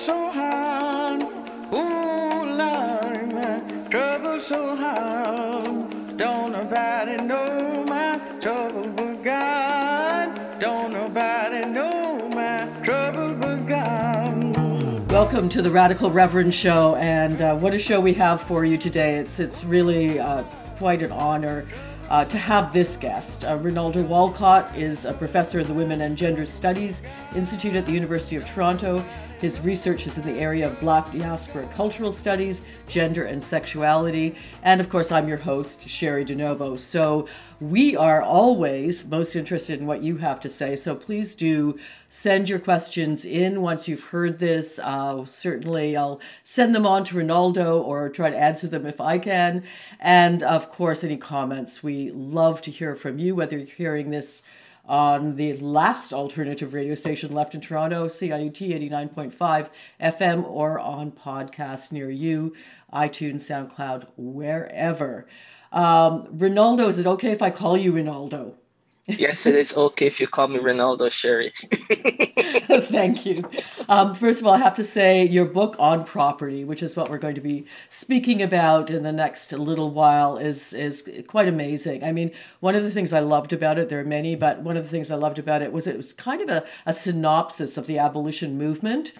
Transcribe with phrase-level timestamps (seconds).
[0.00, 1.20] so hard.
[1.74, 6.16] Ooh, Lord, trouble so hard.
[6.16, 10.58] Don't nobody know my trouble but God.
[10.58, 15.12] Don't nobody know my trouble but God.
[15.12, 18.78] Welcome to the Radical Reverend Show, and uh, what a show we have for you
[18.78, 19.16] today.
[19.16, 20.44] It's it's really uh,
[20.78, 21.66] quite an honor
[22.08, 23.44] uh, to have this guest.
[23.44, 27.02] Uh, Rinaldo Walcott is a professor of the Women and Gender Studies
[27.34, 29.04] Institute at the University of Toronto.
[29.40, 34.36] His research is in the area of Black diaspora cultural studies, gender and sexuality.
[34.62, 36.78] And of course, I'm your host, Cheri DiNovo.
[36.78, 37.26] So
[37.58, 40.76] we are always most interested in what you have to say.
[40.76, 41.78] So please do
[42.10, 44.78] send your questions in once you've heard this.
[44.78, 49.18] Uh, certainly, I'll send them on to Ronaldo or try to answer them if I
[49.18, 49.64] can.
[49.98, 51.82] And of course, any comments.
[51.82, 54.42] We love to hear from you, whether you're hearing this
[54.90, 59.68] on the last alternative radio station left in Toronto, CIUT 89.5
[60.00, 62.56] FM, or on podcast near you,
[62.92, 65.28] iTunes, SoundCloud, wherever.
[65.70, 68.56] Um, Rinaldo, is it okay if I call you Rinaldo?
[69.18, 71.52] Yes, it is okay if you call me Ronaldo Cheri.
[72.88, 73.48] Thank you.
[73.88, 77.10] Um, first of all, I have to say your book on property, which is what
[77.10, 82.04] we're going to be speaking about in the next little while, is is quite amazing.
[82.04, 82.30] I mean,
[82.60, 84.90] one of the things I loved about it, there are many, but one of the
[84.90, 87.98] things I loved about it was it was kind of a, a synopsis of the
[87.98, 89.12] abolition movement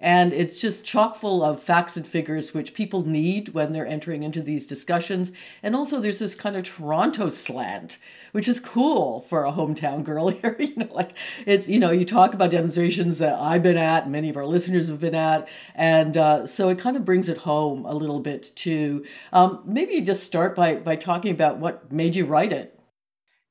[0.00, 4.22] and it's just chock full of facts and figures which people need when they're entering
[4.22, 5.30] into these discussions.
[5.62, 7.98] And also, there's this kind of Toronto slant,
[8.32, 10.56] which is cool for a hometown girl here.
[10.58, 14.28] you know, like it's, you know, you talk about demonstrations that I've been at, many
[14.28, 15.48] of our listeners have been at.
[15.74, 19.04] And uh, so it kind of brings it home a little bit too.
[19.32, 22.78] Um, maybe just start by, by talking about what made you write it.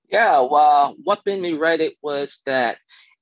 [0.09, 2.79] Yeah, well, what made me write it was that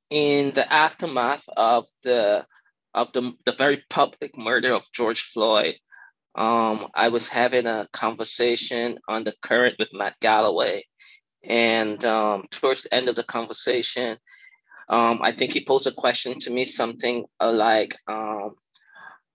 [0.10, 2.46] in the aftermath of the
[2.94, 5.76] of the, the very public murder of George Floyd,
[6.36, 10.86] um, I was having a conversation on the current with Matt Galloway.
[11.44, 14.18] And um, towards the end of the conversation,
[14.90, 18.56] um, I think he posed a question to me, something like, um,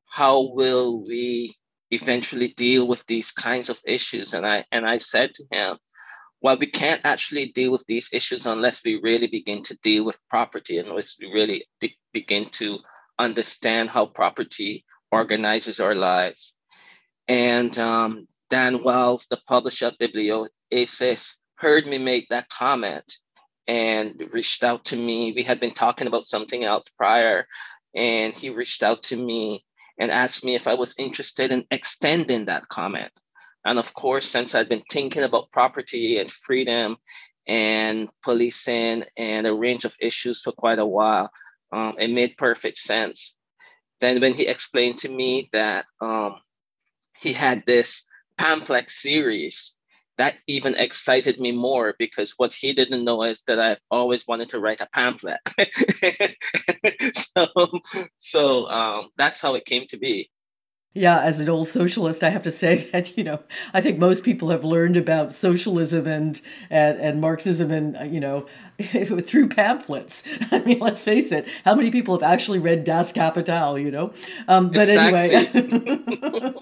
[0.06, 1.54] "How will we
[1.90, 5.78] eventually deal with these kinds of issues?" And I and I said to him,
[6.40, 10.28] "Well, we can't actually deal with these issues unless we really begin to deal with
[10.28, 11.66] property, and unless we really
[12.12, 12.78] begin to
[13.18, 16.54] understand how property organizes our lives.
[17.28, 23.18] And um, Dan Wells, the publisher of Biblioasis, heard me make that comment
[23.68, 25.32] and reached out to me.
[25.32, 27.46] We had been talking about something else prior,
[27.94, 29.64] and he reached out to me
[29.96, 33.12] and asked me if I was interested in extending that comment.
[33.64, 36.96] And of course, since I'd been thinking about property and freedom
[37.46, 41.30] and policing and a range of issues for quite a while,
[41.72, 43.36] um, it made perfect sense.
[44.00, 46.40] Then when he explained to me that um,
[47.16, 48.02] he had this
[48.36, 49.76] pamphlet series,
[50.22, 54.50] that even excited me more because what he didn't know is that I've always wanted
[54.50, 55.40] to write a pamphlet.
[57.34, 57.80] so
[58.18, 60.30] so um, that's how it came to be.
[60.94, 63.40] Yeah, as an old socialist, I have to say that you know
[63.74, 66.40] I think most people have learned about socialism and
[66.70, 68.46] and, and Marxism and you know
[69.22, 70.22] through pamphlets.
[70.50, 73.78] I mean, let's face it, how many people have actually read Das Kapital?
[73.78, 74.12] You know,
[74.48, 75.60] um, but exactly.
[75.60, 76.54] anyway.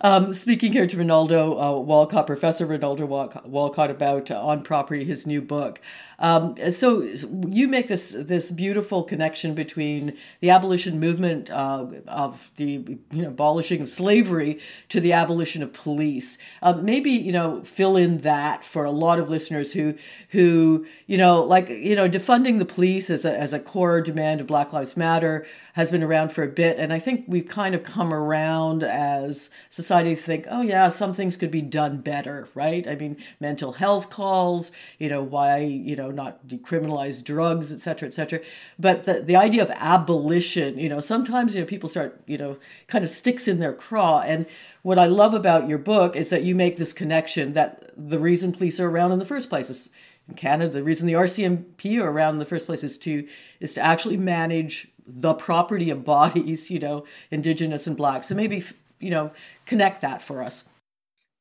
[0.00, 5.26] um, speaking here to Rinaldo uh, Walcott, Professor Rinaldo Walcott, about uh, on property, his
[5.26, 5.80] new book.
[6.18, 12.98] Um, so you make this this beautiful connection between the abolition movement uh, of the
[13.12, 14.58] you know, abolishing of slavery
[14.88, 16.38] to the abolition of police.
[16.62, 19.94] Uh, maybe you know fill in that for a lot of listeners who
[20.30, 24.40] who you know like you know defunding the police as a as a core demand
[24.40, 27.74] of Black Lives Matter has been around for a bit, and I think we've kind
[27.74, 32.88] of come around as society think, oh yeah, some things could be done better, right?
[32.88, 38.08] I mean, mental health calls, you know, why you know not decriminalize drugs, et cetera,
[38.08, 38.40] et cetera.
[38.78, 42.56] But the the idea of abolition, you know, sometimes you know people start you know
[42.86, 44.46] kind of sticks in their craw, and
[44.82, 48.52] what I love about your book is that you make this connection that the reason
[48.52, 49.88] police are around in the first place is
[50.28, 53.26] in Canada, the reason the RCMP are around in the first place is to
[53.60, 58.24] is to actually manage the property of bodies, you know, indigenous and black.
[58.24, 58.64] So maybe,
[58.98, 59.30] you know,
[59.66, 60.64] connect that for us.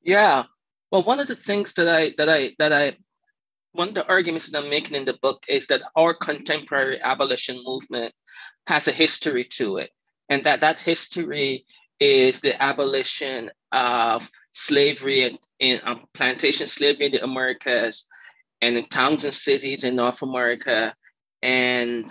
[0.04, 0.44] Yeah.
[0.92, 2.98] Well, one of the things that I that I that I
[3.72, 7.62] one of the arguments that I'm making in the book is that our contemporary abolition
[7.66, 8.14] movement
[8.68, 9.90] has a history to it,
[10.30, 11.66] and that that history
[12.00, 18.06] is the abolition of slavery and, in um, plantation slavery in the Americas
[18.66, 20.96] and in towns and cities in North America,
[21.44, 22.06] and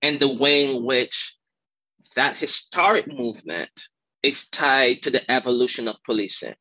[0.00, 1.36] and the way in which
[2.16, 3.70] that historic movement
[4.22, 6.54] is tied to the evolution of policing.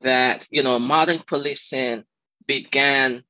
[0.00, 2.04] That, you know, modern policing
[2.46, 3.24] began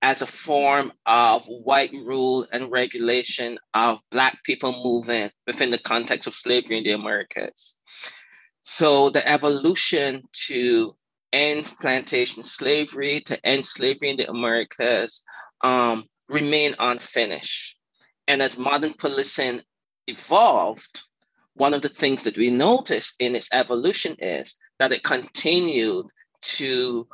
[0.00, 6.26] as a form of white rule and regulation of Black people moving within the context
[6.26, 7.74] of slavery in the Americas.
[8.60, 10.96] So the evolution to
[11.34, 15.22] end plantation slavery, to end slavery in the Americas,
[15.62, 17.76] um, remain unfinished.
[18.28, 19.62] And as modern policing
[20.06, 21.02] evolved,
[21.54, 26.06] one of the things that we noticed in its evolution is that it continued
[26.42, 27.08] to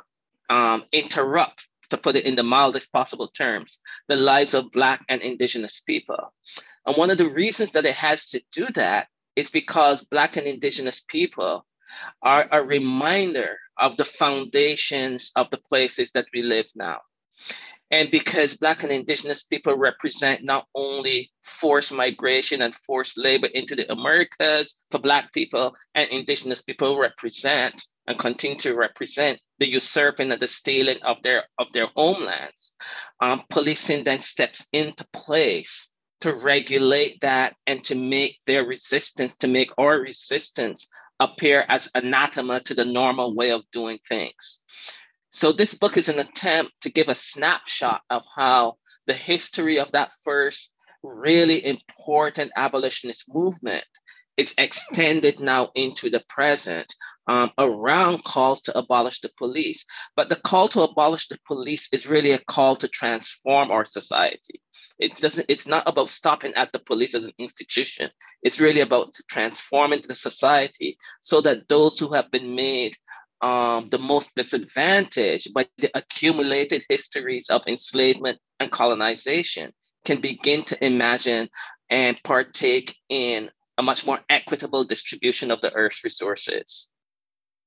[0.49, 5.21] um, interrupt, to put it in the mildest possible terms, the lives of Black and
[5.21, 6.33] Indigenous people.
[6.85, 10.45] And one of the reasons that it has to do that is because Black and
[10.45, 11.65] Indigenous people
[12.21, 16.99] are a reminder of the foundations of the places that we live now.
[17.91, 23.75] And because Black and Indigenous people represent not only forced migration and forced labor into
[23.75, 30.31] the Americas for Black people, and Indigenous people represent and continue to represent the usurping
[30.31, 32.75] and the stealing of their of their homelands.
[33.19, 35.89] Um, policing then steps into place
[36.21, 40.87] to regulate that and to make their resistance, to make our resistance
[41.21, 44.59] appear as anathema to the normal way of doing things.
[45.31, 48.75] So this book is an attempt to give a snapshot of how
[49.07, 50.71] the history of that first
[51.03, 53.85] really important abolitionist movement
[54.37, 56.91] is extended now into the present
[57.27, 59.85] um, around calls to abolish the police.
[60.15, 64.61] But the call to abolish the police is really a call to transform our society.
[65.01, 68.11] It doesn't, it's not about stopping at the police as an institution.
[68.43, 72.95] It's really about transforming the society so that those who have been made
[73.41, 79.73] um, the most disadvantaged by the accumulated histories of enslavement and colonization
[80.05, 81.49] can begin to imagine
[81.89, 83.49] and partake in
[83.79, 86.91] a much more equitable distribution of the Earth's resources.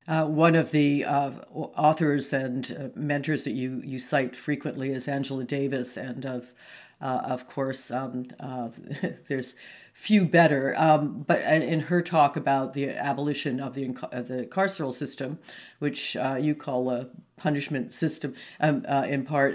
[0.07, 5.09] Uh, one of the uh, authors and uh, mentors that you, you cite frequently is
[5.09, 6.53] Angela Davis, and of
[7.00, 8.69] uh, of course um, uh,
[9.29, 9.55] there's
[9.94, 10.75] few better.
[10.76, 15.38] Um, but in her talk about the abolition of the of the carceral system,
[15.79, 19.55] which uh, you call a punishment system, um, uh, in part.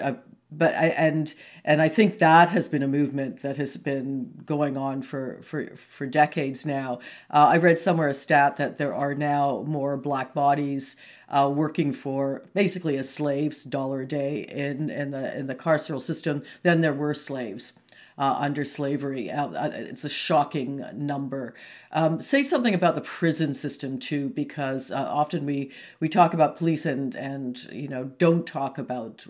[0.51, 1.31] But I and
[1.63, 5.75] and I think that has been a movement that has been going on for for
[5.75, 6.99] for decades now.
[7.29, 10.95] Uh, I read somewhere a stat that there are now more black bodies
[11.29, 16.01] uh, working for basically as slaves, dollar a day in in the in the carceral
[16.01, 17.73] system than there were slaves
[18.19, 19.31] uh, under slavery.
[19.31, 21.55] Uh, uh, it's a shocking number.
[21.91, 25.71] Um, say something about the prison system too, because uh, often we
[26.01, 29.25] we talk about police and and you know don't talk about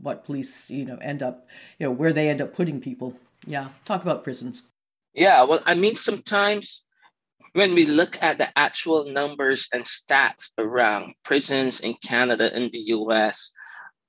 [0.00, 1.48] what police you know end up
[1.78, 3.18] you know where they end up putting people.
[3.44, 4.62] Yeah, talk about prisons.
[5.14, 6.84] Yeah, well, I mean sometimes
[7.54, 12.78] when we look at the actual numbers and stats around prisons in Canada and the
[12.78, 13.50] US,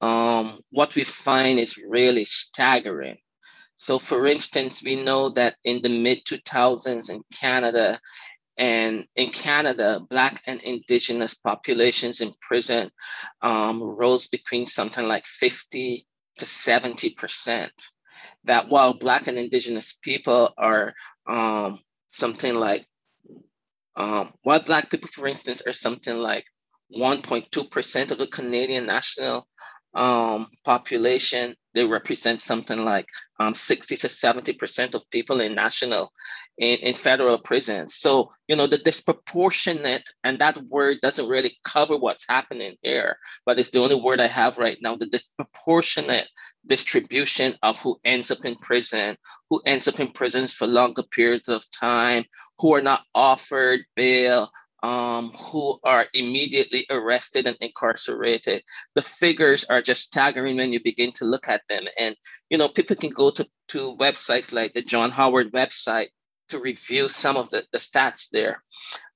[0.02, 3.18] um, what we find is really staggering.
[3.80, 8.00] So, for instance, we know that in the mid 2000s in Canada,
[8.58, 12.92] and in Canada, Black and Indigenous populations in prison
[13.42, 16.06] um, rose between something like 50
[16.40, 17.70] to 70%.
[18.44, 20.94] That while Black and Indigenous people are
[21.26, 22.86] um, something like,
[23.96, 26.44] um, while Black people, for instance, are something like
[26.94, 29.48] 1.2% of the Canadian national
[29.96, 33.08] um, population, they represent something like
[33.40, 36.12] um, 60 to 70% of people in national,
[36.58, 37.96] in, in federal prisons.
[37.96, 43.60] So, you know, the disproportionate, and that word doesn't really cover what's happening here, but
[43.60, 46.28] it's the only word I have right now, the disproportionate
[46.66, 49.18] distribution of who ends up in prison,
[49.50, 52.26] who ends up in prisons for longer periods of time,
[52.60, 54.52] who are not offered bail,
[54.84, 58.64] um, who are immediately arrested and incarcerated.
[58.96, 61.86] The figures are just staggering when you begin to look at them.
[61.98, 62.16] And,
[62.50, 66.08] you know, people can go to, to websites like the John Howard website
[66.50, 68.64] to review some of the, the stats there.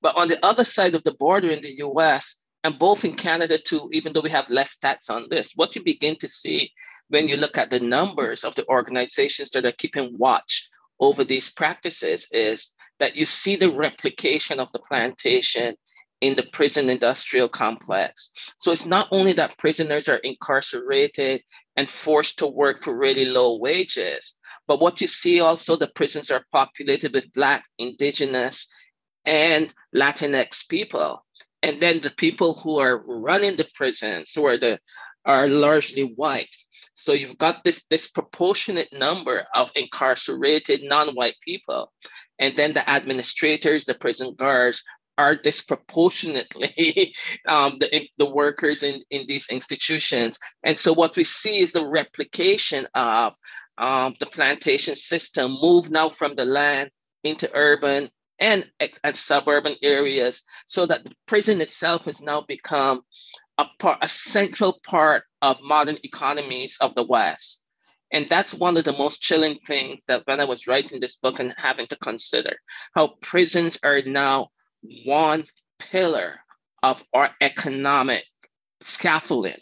[0.00, 3.58] But on the other side of the border in the US, and both in Canada
[3.58, 6.72] too, even though we have less stats on this, what you begin to see
[7.08, 10.68] when you look at the numbers of the organizations that are keeping watch
[11.00, 15.74] over these practices is that you see the replication of the plantation
[16.20, 18.30] in the prison industrial complex.
[18.58, 21.42] So it's not only that prisoners are incarcerated
[21.76, 24.34] and forced to work for really low wages,
[24.66, 28.68] but what you see also the prisons are populated with Black, Indigenous,
[29.26, 31.24] and Latinx people.
[31.62, 34.78] And then the people who are running the prisons, who are the
[35.26, 36.54] are largely white.
[36.94, 41.92] So you've got this disproportionate number of incarcerated non-white people.
[42.38, 44.82] And then the administrators, the prison guards,
[45.16, 47.14] are disproportionately
[47.48, 50.38] um, the, the workers in, in these institutions.
[50.62, 53.34] And so what we see is the replication of
[53.78, 56.90] um, the plantation system move now from the land
[57.22, 58.66] into urban and,
[59.02, 63.02] and suburban areas so that the prison itself has now become
[63.58, 67.63] a, part, a central part of modern economies of the West.
[68.14, 71.40] And that's one of the most chilling things that when I was writing this book
[71.40, 72.56] and having to consider
[72.94, 74.50] how prisons are now
[75.04, 75.46] one
[75.80, 76.38] pillar
[76.80, 78.24] of our economic
[78.80, 79.58] scaffolding.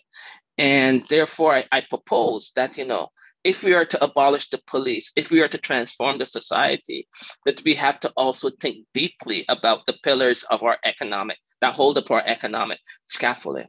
[0.59, 3.09] And therefore, I, I propose that, you know,
[3.43, 7.09] if we are to abolish the police, if we are to transform the society,
[7.47, 11.97] that we have to also think deeply about the pillars of our economic, that hold
[11.97, 13.69] up our economic scaffolding.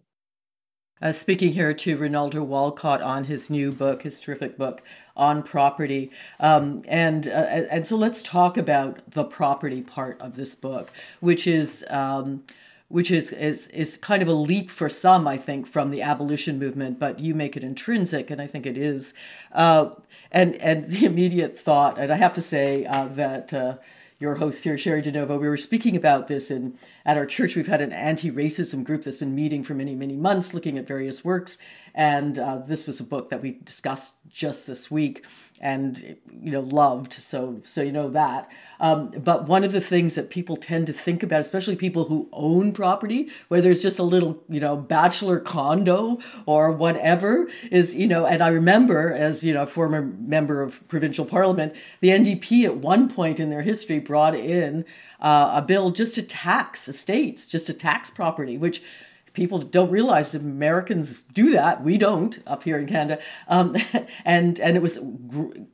[1.02, 4.82] Uh, speaking here to Rinaldo Walcott on his new book, his terrific book
[5.18, 10.56] on property, um, and uh, and so let's talk about the property part of this
[10.56, 11.86] book, which is.
[11.90, 12.44] Um,
[12.90, 16.60] which is, is is kind of a leap for some, I think, from the abolition
[16.60, 19.16] movement, but you make it intrinsic, and I think it is.
[19.52, 19.92] Uh,
[20.32, 23.78] and and the immediate thought, and I have to say uh, that uh,
[24.20, 27.56] your host here, Cheri DiNovo, we were speaking about this in at our church.
[27.56, 31.26] We've had an anti-racism group that's been meeting for many, many months, looking at various
[31.26, 31.58] works,
[31.94, 35.26] and uh, this was a book that we discussed just this week
[35.62, 37.14] and you know loved.
[37.22, 38.50] So so you know that.
[38.80, 42.28] Um, but one of the things that people tend to think about especially people who
[42.34, 48.08] own property whether it's just a little you know bachelor condo or whatever is you
[48.08, 52.66] know and i remember as you know a former member of provincial parliament the ndp
[52.66, 54.86] at one point in their history brought in
[55.20, 58.82] uh, a bill just to tax estates just to tax property which
[59.34, 61.84] people don't realize that Americans do that.
[61.84, 63.76] We don't up here in Canada, um,
[64.26, 65.00] and and it was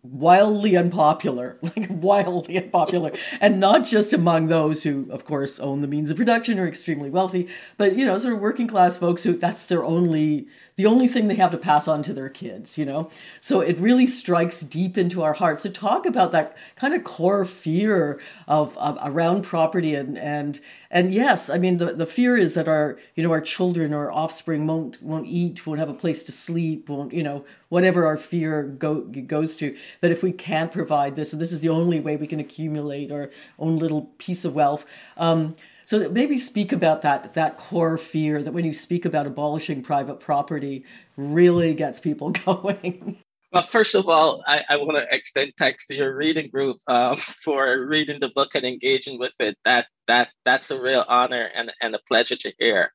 [0.02, 5.88] wildly unpopular, like wildly unpopular, and not just among those who, of course, own the
[5.88, 9.34] means of production or extremely wealthy, but you know, sort of working class folks who
[9.34, 10.48] that's their only
[10.80, 13.12] the only thing they have to pass on to their kids, you know?
[13.42, 15.64] So it really strikes deep into our hearts.
[15.64, 18.18] So talk about that kind of core fear
[18.48, 22.70] of, of around property and and and yes, I mean the, the fear is that
[22.70, 26.32] our, you know, our children or offspring won't won't eat, won't have a place to
[26.32, 31.18] sleep, won't, you know, whatever our fear go, goes to, that if we can't provide
[31.18, 34.56] this, and this is the only way we can accumulate our own little piece of
[34.56, 34.86] wealth.
[35.18, 35.56] Um,
[35.90, 40.20] so maybe speak about that that core fear that when you speak about abolishing private
[40.20, 40.86] property
[41.18, 43.18] really gets people going.
[43.52, 47.18] Well, first of all, I, I want to extend thanks to your reading group um,
[47.44, 49.58] for reading the book and engaging with it.
[49.66, 52.94] That that that's a real honor and, and a pleasure to hear.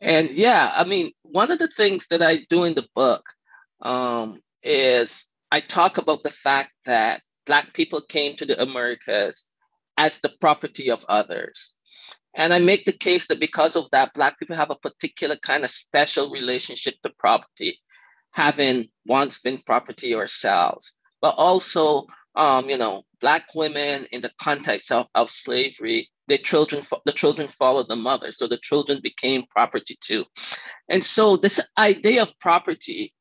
[0.00, 3.24] And yeah, I mean, one of the things that I do in the book
[3.82, 9.46] um, is I talk about the fact that Black people came to the Americas
[9.96, 11.74] as the property of others.
[12.38, 15.64] And I make the case that because of that, Black people have a particular kind
[15.64, 17.80] of special relationship to property,
[18.30, 24.92] having once been property ourselves, but also, um, you know, Black women in the context
[24.92, 29.98] of, of slavery, the children, the children followed the mother, so the children became property
[30.00, 30.24] too.
[30.88, 33.12] And so this idea of property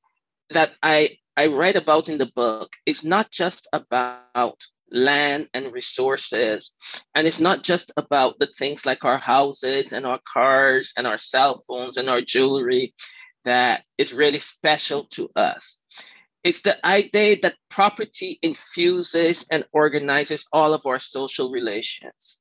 [0.52, 4.58] that I I write about in the book is not just about
[4.92, 6.72] land and resources.
[7.16, 11.18] And it's not just about the things like our houses and our cars and our
[11.18, 12.94] cell phones and our jewelry
[13.46, 15.80] that is really special to us.
[16.44, 22.38] It's the idea that property infuses and organizes all of our social relations.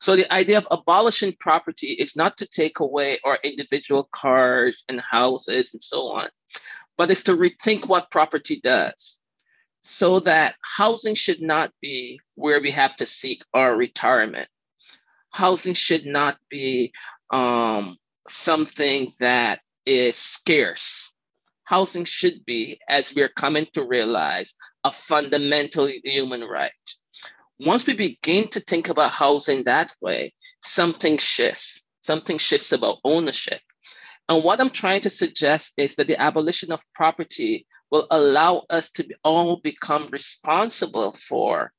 [0.00, 5.00] So the idea of abolishing property is not to take away our individual cars and
[5.00, 6.28] houses and so on,
[6.98, 9.20] but it's to rethink what property does
[9.84, 14.48] so that housing should not be where we have to seek our retirement.
[15.30, 16.92] Housing should not be
[17.30, 17.98] um,
[18.28, 21.12] something that is scarce.
[21.64, 26.72] Housing should be, as we're coming to realize, a fundamental human right.
[27.60, 31.86] Once we begin to think about housing that way, something shifts.
[32.02, 33.60] Something shifts about ownership.
[34.28, 38.90] And what I'm trying to suggest is that the abolition of property will allow us
[38.90, 41.72] to all become responsible for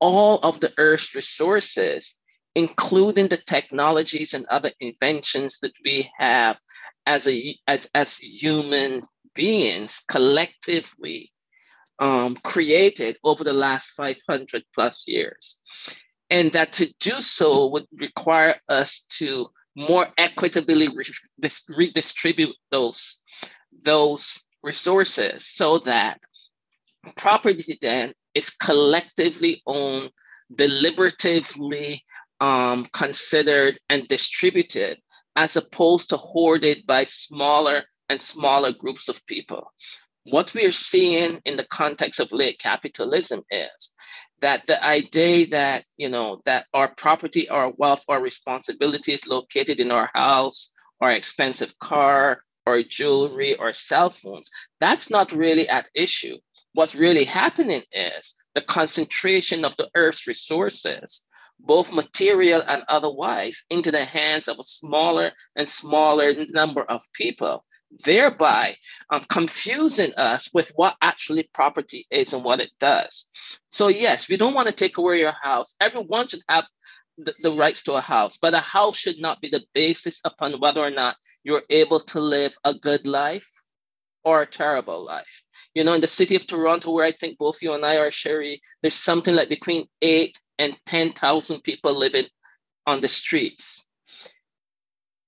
[0.00, 2.16] all of the Earth's resources,
[2.54, 6.58] including the technologies and other inventions that we have
[7.04, 9.02] as, a, as, as human
[9.34, 11.30] beings collectively
[11.98, 15.58] um, created over the last 500 plus years.
[16.30, 20.88] And that to do so would require us to more equitably
[21.68, 23.18] redistribute those,
[23.82, 26.20] those resources so that
[27.16, 30.10] property then is collectively owned
[30.54, 32.00] deliberatively
[32.40, 34.98] um, considered and distributed
[35.36, 39.72] as opposed to hoarded by smaller and smaller groups of people.
[40.24, 43.94] What we are seeing in the context of late capitalism is
[44.40, 49.80] that the idea that you know that our property, our wealth, our responsibility is located
[49.80, 55.88] in our house, our expensive car, or jewelry, or cell phones, that's not really at
[55.94, 56.36] issue.
[56.74, 61.28] What's really happening is the concentration of the earth's resources
[61.60, 67.64] both material and otherwise, into the hands of a smaller and smaller number of people,
[68.04, 68.76] thereby
[69.10, 73.26] um, confusing us with what actually property is and what it does.
[73.70, 75.74] So, yes, we don't want to take away your house.
[75.80, 76.68] Everyone should have
[77.18, 80.80] the, rights to a house, but a house should not be the basis upon whether
[80.80, 83.50] or not you're able to live a good life
[84.24, 85.44] or a terrible life.
[85.74, 88.10] You know, in the city of Toronto, where I think both you and I are,
[88.10, 92.26] Cheri, there's something like between eight and 10,000 people living
[92.86, 93.84] on the streets.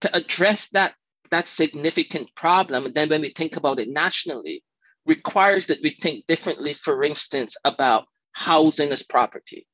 [0.02, 0.94] To address that,
[1.30, 4.64] that significant problem, and then when we think about it nationally,
[5.06, 9.66] requires that we think differently, for instance, about housing as property.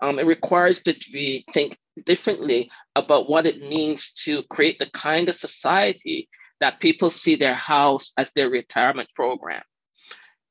[0.00, 5.28] Um, it requires that we think differently about what it means to create the kind
[5.28, 6.28] of society
[6.60, 9.62] that people see their house as their retirement program.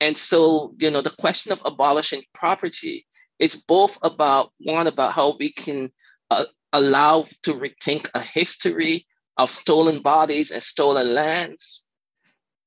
[0.01, 3.05] And so, you know, the question of abolishing property
[3.39, 5.91] is both about one about how we can
[6.29, 9.05] uh, allow to rethink a history
[9.37, 11.87] of stolen bodies and stolen lands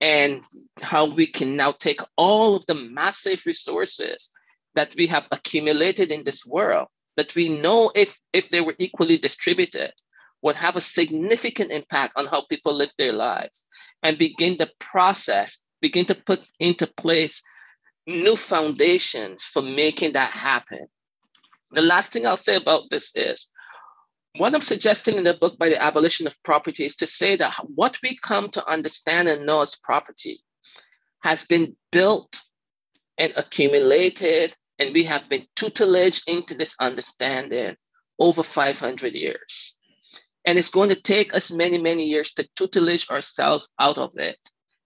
[0.00, 0.42] and
[0.80, 4.30] how we can now take all of the massive resources
[4.78, 9.18] that we have accumulated in this world that we know if if they were equally
[9.18, 9.92] distributed
[10.40, 13.66] would have a significant impact on how people live their lives
[14.04, 17.42] and begin the process begin to put into place
[18.06, 20.87] new foundations for making that happen.
[21.73, 23.49] The last thing I'll say about this is
[24.36, 27.54] what I'm suggesting in the book by the abolition of property is to say that
[27.75, 30.41] what we come to understand and know as property
[31.21, 32.43] has been built
[33.19, 37.76] and accumulated, and we have been tutelage into this understanding
[38.19, 39.75] over 500 years.
[40.45, 44.38] And it's going to take us many, many years to tutelage ourselves out of it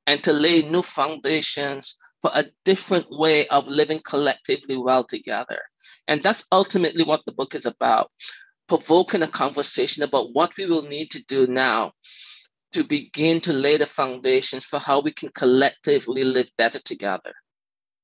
[0.06, 5.60] and to lay new foundations for a different way of living collectively well together.
[6.08, 8.10] And that's ultimately what the book is about
[8.68, 11.92] provoking a conversation about what we will need to do now
[12.72, 17.34] to begin to lay the foundations for how we can collectively live better together.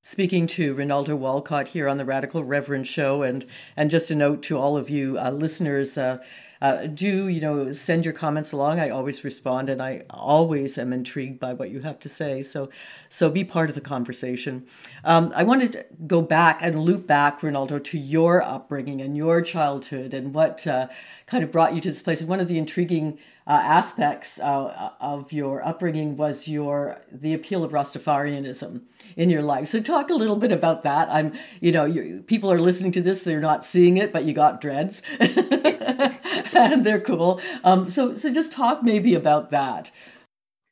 [0.03, 3.45] Speaking to Rinaldo Walcott here on the Radical Reverend Show, and
[3.77, 6.19] and just a note to all of you uh, listeners, uh,
[6.61, 8.81] uh, do you know send your comments along.
[8.81, 12.43] I always respond and i always am intrigued by what you have to say.
[12.43, 12.71] So
[13.09, 14.67] so be part of the conversation.
[15.05, 19.41] Um, i wanted to go back and loop back rinaldo to your upbringing and your
[19.41, 20.89] childhood and what uh,
[21.27, 22.21] kind of brought you to this place.
[22.21, 27.65] And one of the intriguing uh, aspects uh, of your upbringing was your the appeal
[27.65, 28.83] of Rastafarianism
[29.17, 29.69] in your life.
[29.69, 31.09] So talk a little bit about that.
[31.11, 34.35] I'm, you know, you, people are listening to this; they're not seeing it, but you
[34.35, 35.01] got dreads.
[35.19, 37.41] and they're cool.
[37.65, 39.91] Um, so so just talk maybe about that.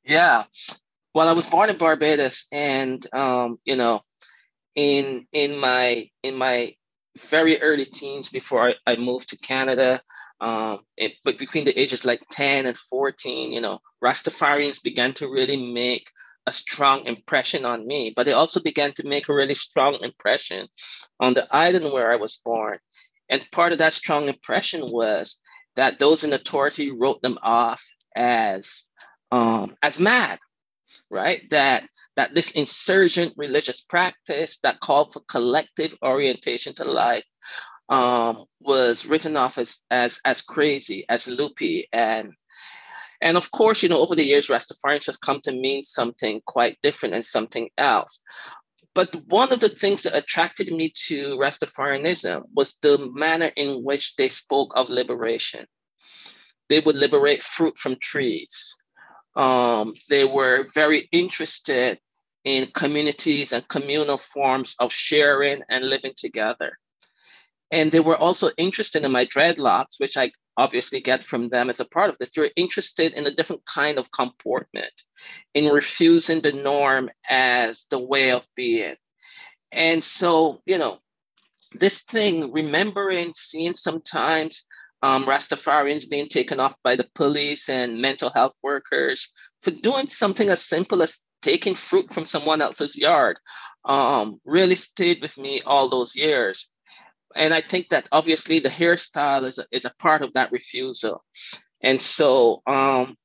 [0.04, 0.44] Yeah.
[1.14, 4.02] Well, I was born in Barbados, and um, you know,
[4.74, 6.74] in in my in my
[7.30, 10.02] very early teens before I, I moved to Canada,
[10.40, 15.28] um, it, but between the ages like 10 and 14, you know, Rastafarians began to
[15.28, 16.10] really make
[16.46, 20.68] a strong impression on me, but they also began to make a really strong impression
[21.18, 22.78] on the island where I was born.
[23.28, 25.40] And part of that strong impression was
[25.74, 27.82] that those in authority wrote them off
[28.14, 28.84] as
[29.32, 30.38] um, as mad,
[31.10, 31.42] right?
[31.50, 37.26] That that this insurgent religious practice that called for collective orientation to life
[37.88, 42.32] um, was written off as as as crazy, as loopy, and
[43.20, 46.78] and of course, you know, over the years, Rastafarians have come to mean something quite
[46.82, 48.20] different and something else.
[48.94, 54.16] But one of the things that attracted me to Rastafarianism was the manner in which
[54.16, 55.66] they spoke of liberation.
[56.68, 58.74] They would liberate fruit from trees.
[59.36, 62.00] Um, they were very interested
[62.44, 66.78] in communities and communal forms of sharing and living together.
[67.70, 71.80] And they were also interested in my dreadlocks, which I obviously get from them as
[71.80, 72.32] a part of this.
[72.32, 74.92] They were interested in a different kind of comportment,
[75.54, 78.94] in refusing the norm as the way of being.
[79.72, 80.98] And so, you know,
[81.72, 84.64] this thing, remembering, seeing sometimes
[85.02, 89.30] um, Rastafarians being taken off by the police and mental health workers
[89.62, 93.38] for doing something as simple as taking fruit from someone else's yard
[93.84, 96.68] um, really stayed with me all those years.
[97.36, 101.24] And I think that obviously the hairstyle is a, is a part of that refusal.
[101.82, 103.16] And so um,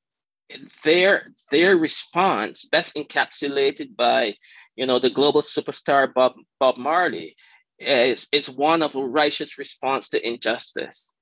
[0.84, 4.36] their their response, best encapsulated by
[4.76, 7.36] you know the global superstar Bob Bob Marley,
[7.80, 11.15] is is one of a righteous response to injustice,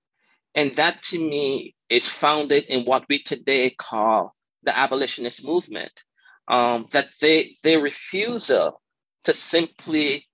[0.56, 5.92] and that to me is founded in what we today call the abolitionist movement.
[6.48, 8.82] Um, that they their refusal
[9.26, 10.26] to simply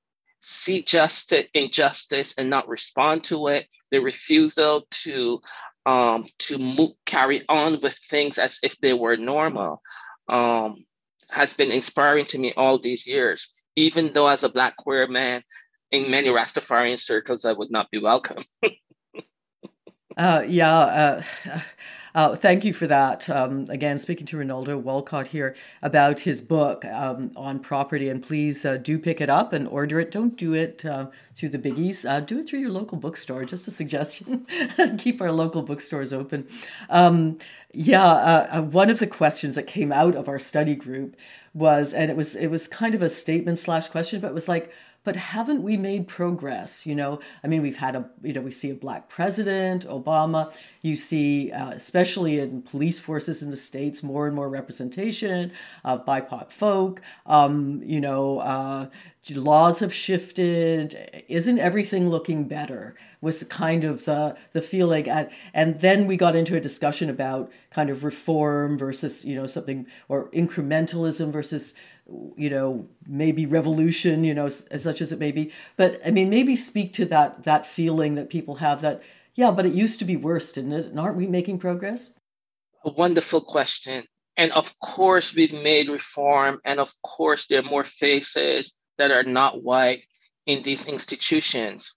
[0.48, 5.42] see justice injustice and not respond to it, the refusal to
[5.88, 9.82] um, to move, carry on with things as if they were normal,
[10.30, 10.86] um,
[11.30, 13.52] has been inspiring to me all these years.
[13.76, 15.44] Even though as a Black queer man,
[15.92, 18.44] in many Rastafarian circles, I would not be welcome.
[20.18, 20.78] uh, yeah.
[20.78, 21.24] Uh,
[22.16, 23.30] uh, thank you for that.
[23.30, 28.66] Um, again, speaking to Ronaldo Walcott here about his book um, on property, and please
[28.66, 30.12] uh, do pick it up and order it.
[30.12, 32.10] Don't do it uh, through the biggies.
[32.10, 33.44] Uh, do it through your local bookstore.
[33.44, 34.48] Just a suggestion.
[34.98, 36.48] Keep our local bookstores open.
[36.90, 37.38] Um,
[37.74, 41.18] yeah, uh, uh, one of the questions that came out of our study group
[41.54, 44.48] was, and it was it was kind of a statement slash question, but it was
[44.48, 44.72] like
[45.06, 46.86] but haven't we made progress?
[46.86, 50.52] You know, I mean, we've had a, you know, we see a black president, Obama.
[50.82, 55.52] You see, uh, especially in police forces in the states, more and more representation
[55.84, 57.02] of BIPOC folk.
[57.26, 58.88] Um, you know, uh,
[59.30, 61.24] laws have shifted.
[61.28, 62.96] Isn't everything looking better?
[63.22, 67.52] Was kind of the the feeling, and and then we got into a discussion about
[67.72, 71.74] kind of reform versus you know something or incrementalism versus
[72.38, 75.52] you know maybe revolution you know as such as it may be.
[75.78, 79.02] But i mean maybe speak to that that feeling that people have that
[79.34, 80.86] yeah but it used to be worse didn't it?
[80.88, 82.14] And aren't we making progress?
[82.84, 84.06] A wonderful question.
[84.38, 89.24] And of course we've made reform and of course there are more faces that are
[89.24, 90.04] not white
[90.46, 91.96] in these institutions.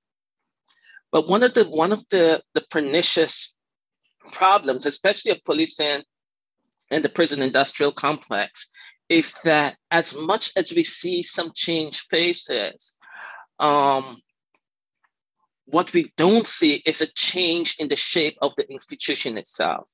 [1.12, 3.54] But one of the one of the the pernicious
[4.32, 6.02] problems especially of policing
[6.90, 8.68] and the prison industrial complex
[9.08, 12.96] is that as much as we see some change faces,
[13.58, 14.18] um,
[15.64, 19.88] what we don't see is a change in the shape of the institution itself.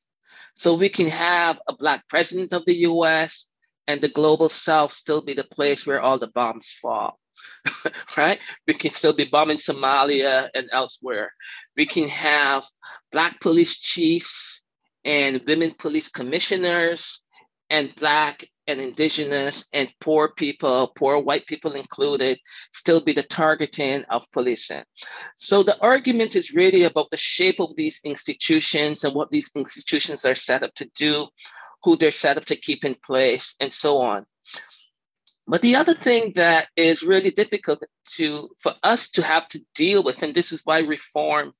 [0.54, 3.46] So we can have a Black president of the US
[3.86, 7.18] and the global South still be the place where all the bombs fall.
[8.16, 8.38] right?
[8.66, 11.32] We can still be bombing Somalia and elsewhere.
[11.76, 12.64] We can have
[13.10, 14.62] Black police chiefs
[15.04, 17.22] and women police commissioners
[17.70, 22.38] and Black and indigenous and poor people, poor white people included,
[22.72, 24.84] still be the targeting of policing.
[25.36, 30.24] So the argument is really about the shape of these institutions and what these institutions
[30.24, 31.28] are set up to do,
[31.82, 34.24] who they're set up to keep in place, and so on.
[35.46, 37.82] But the other thing that is really difficult
[38.16, 41.52] to for us to have to deal with, and this is why reform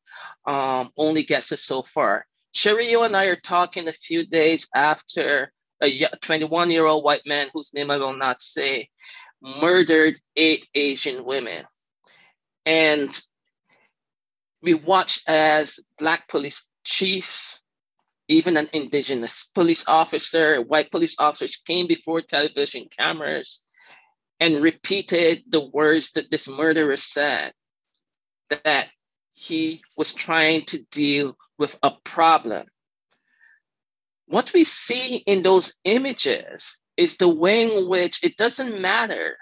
[0.46, 2.26] um, only gets us so far.
[2.54, 7.26] Cheri, you and I are talking a few days after a 21 year old white
[7.26, 8.88] man whose name I will not say
[9.42, 11.64] murdered eight Asian women.
[12.64, 13.20] And
[14.62, 17.60] we watched as Black police chiefs,
[18.28, 23.62] even an indigenous police officer, white police officers came before television cameras
[24.40, 27.52] and repeated the words that this murderer said
[28.64, 28.88] that
[29.34, 32.66] he was trying to deal with a problem
[34.26, 39.36] what we see in those images is the way in which it doesn't matter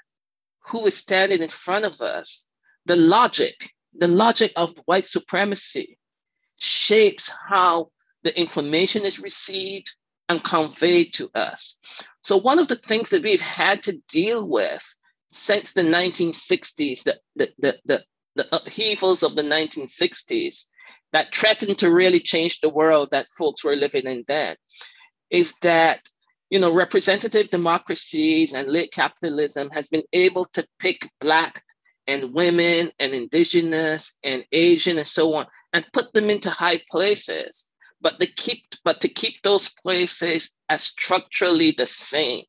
[0.67, 2.49] who is standing in front of us,
[2.87, 5.99] the logic, the logic of white supremacy
[6.57, 7.91] shapes how
[8.23, 9.95] the information is received
[10.29, 11.79] and conveyed to us.
[12.23, 14.85] So, one of the things that we've had to deal with
[15.33, 18.05] since the 1960s, the, the, the, the,
[18.37, 20.67] the upheavals of the 1960s,
[21.13, 24.57] that threatened to really change the world that folks were living in then
[25.31, 26.01] is that
[26.51, 31.63] you know representative democracies and late capitalism has been able to pick black
[32.07, 37.73] and women and indigenous and asian and so on and put them into high places
[38.03, 42.45] but to keep but to keep those places as structurally the same.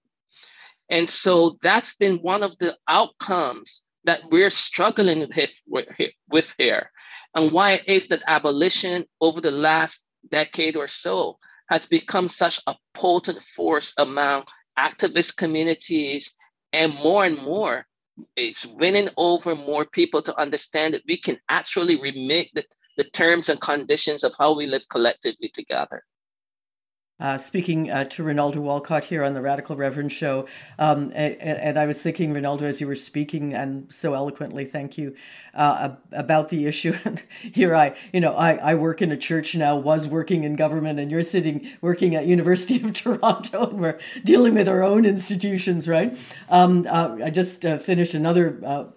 [0.90, 5.30] And so that's been one of the outcomes that we're struggling
[5.66, 6.92] with, with here
[7.36, 11.38] and why it is that abolition over the last decade or so
[11.70, 14.44] has become such a potent force among
[14.78, 16.34] activist communities
[16.74, 17.86] and more and more
[18.36, 22.64] it's winning over more people to understand that we can actually remake the,
[22.98, 26.04] the terms and conditions of how we live collectively together
[27.20, 30.48] uh, speaking uh, to Rinaldo Walcott here on the Radical Reverend Show.
[30.80, 34.98] Um, and, and, I was thinking, Rinaldo, as you were speaking and so eloquently, thank
[34.98, 35.16] you,
[35.54, 36.94] uh, about the issue.
[37.06, 40.56] And here I, you know, I, I work in a church now, was working in
[40.56, 45.06] government, and you're sitting working at University of Toronto, and we're dealing with our own
[45.06, 46.18] institutions, right?
[46.50, 48.94] Um, uh, I just uh, finished another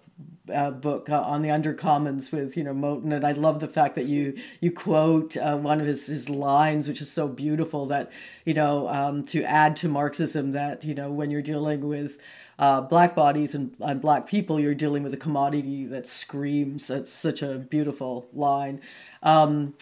[0.52, 3.94] uh, book uh, on the undercommons with you know Moten, and I love the fact
[3.94, 8.10] that you you quote uh, one of his his lines, which is so beautiful that
[8.44, 12.18] you know um, to add to Marxism that you know when you're dealing with
[12.58, 16.86] uh, black bodies and, and black people, you're dealing with a commodity that screams.
[16.86, 18.80] That's such a beautiful line.
[19.22, 19.74] Um,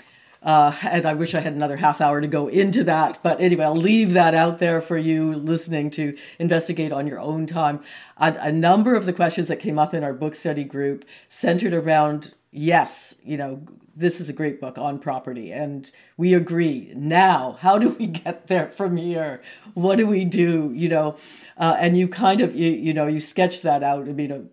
[0.44, 3.18] uh, and I wish I had another half hour to go into that.
[3.22, 7.46] But anyway, I'll leave that out there for you listening to investigate on your own
[7.46, 7.80] time.
[8.18, 11.72] A, a number of the questions that came up in our book study group centered
[11.72, 13.61] around yes, you know,
[13.96, 16.92] this is a great book on property and we agree.
[16.94, 19.42] Now, how do we get there from here?
[19.74, 20.70] What do we do?
[20.72, 21.16] You know,
[21.59, 24.09] uh, and you kind of, you, you know, you sketch that out.
[24.09, 24.50] I mean,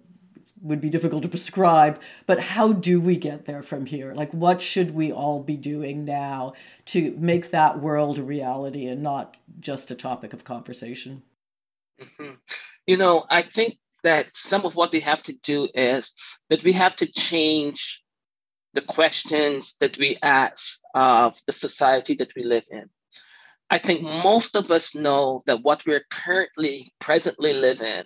[0.62, 4.14] would be difficult to prescribe, but how do we get there from here?
[4.14, 6.54] Like, what should we all be doing now
[6.88, 11.24] to make that world a reality and not just a topic of conversation?
[12.02, 12.36] Mm-hmm.
[12.86, 16.14] You know, I think that some of what we have to do is
[16.50, 18.02] that we have to change
[18.74, 22.90] the questions that we ask of the society that we live in.
[23.70, 28.04] I think most of us know that what we're currently, presently living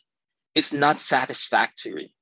[0.53, 2.13] is not satisfactory.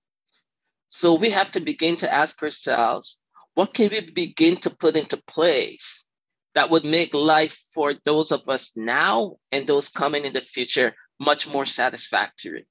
[0.96, 3.20] So we have to begin to ask ourselves,
[3.56, 6.06] what can we begin to put into place
[6.54, 10.94] that would make life for those of us now and those coming in the future
[11.20, 12.68] much more satisfactory?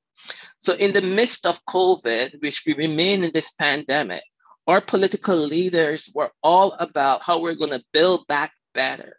[0.60, 4.22] So, in the midst of COVID, which we remain in this pandemic,
[4.68, 9.16] our political leaders were all about how we're going to build back better.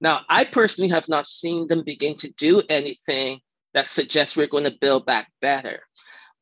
[0.00, 3.40] Now, I personally have not seen them begin to do anything
[3.74, 5.80] that suggests we're going to build back better.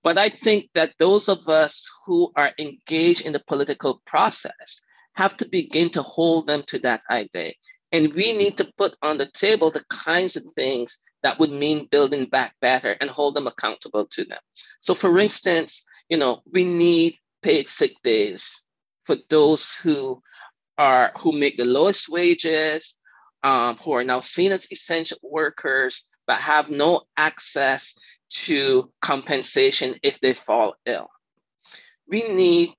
[0.02, 4.80] But I think that those of us who are engaged in the political process
[5.14, 7.52] have to begin to hold them to that idea.
[7.90, 11.88] And we need to put on the table the kinds of things that would mean
[11.90, 14.38] building back better and hold them accountable to them.
[14.80, 18.62] So, for instance, you know, we need paid sick days
[19.04, 20.22] for those who
[20.76, 22.94] are who make the lowest wages,
[23.42, 27.94] um, who are now seen as essential workers, but have no access
[28.30, 31.08] to compensation if they fall ill.
[32.08, 32.74] We need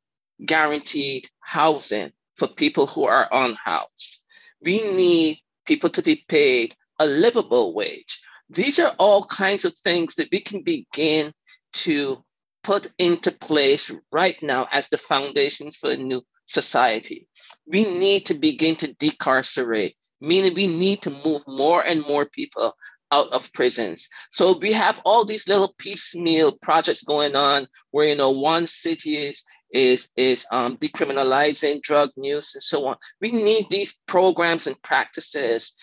[0.46, 4.22] guaranteed housing for people who are unhoused.
[4.62, 8.22] We need people to be paid a livable wage.
[8.50, 11.34] These are all kinds of things that we can begin
[11.72, 12.24] to
[12.64, 17.28] put into place right now as the foundation for a new society.
[17.68, 22.74] We need to begin to decarcerate, meaning we need to move more and more people
[23.12, 24.08] out of prisons.
[24.32, 29.18] So we have all these little piecemeal projects going on where you know one city
[29.18, 32.98] is is is um, decriminalizing drug use and so on.
[33.22, 35.74] We need these programs and practices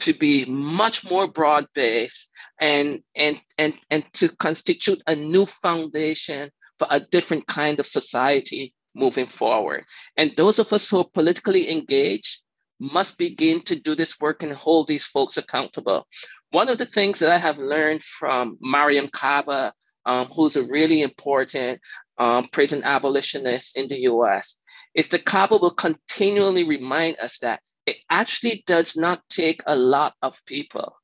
[0.00, 2.28] to be much more broad based
[2.60, 8.74] and and and and to constitute a new foundation for a different kind of society
[8.94, 9.84] moving forward.
[10.16, 12.40] And those of us who are politically engaged
[12.80, 16.06] must begin to do this work and hold these folks accountable.
[16.50, 19.72] One of the things that I have learned from Mariame Kaba,
[20.04, 21.80] um, who's a really important
[22.18, 24.60] um, prison abolitionist in the US,
[24.94, 30.14] is that Kaba will continually remind us that it actually does not take a lot
[30.22, 30.96] of people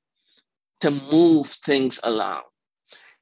[0.80, 2.42] to move things along.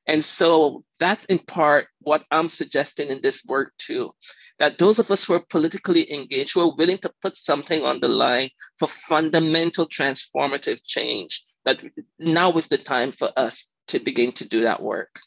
[0.06, 4.14] And so that's in part what I'm suggesting in this work too.
[4.58, 8.00] That those of us who are politically engaged, who are willing to put something on
[8.00, 11.82] the line for fundamental transformative change, that
[12.18, 15.20] now is the time for us to begin to do that work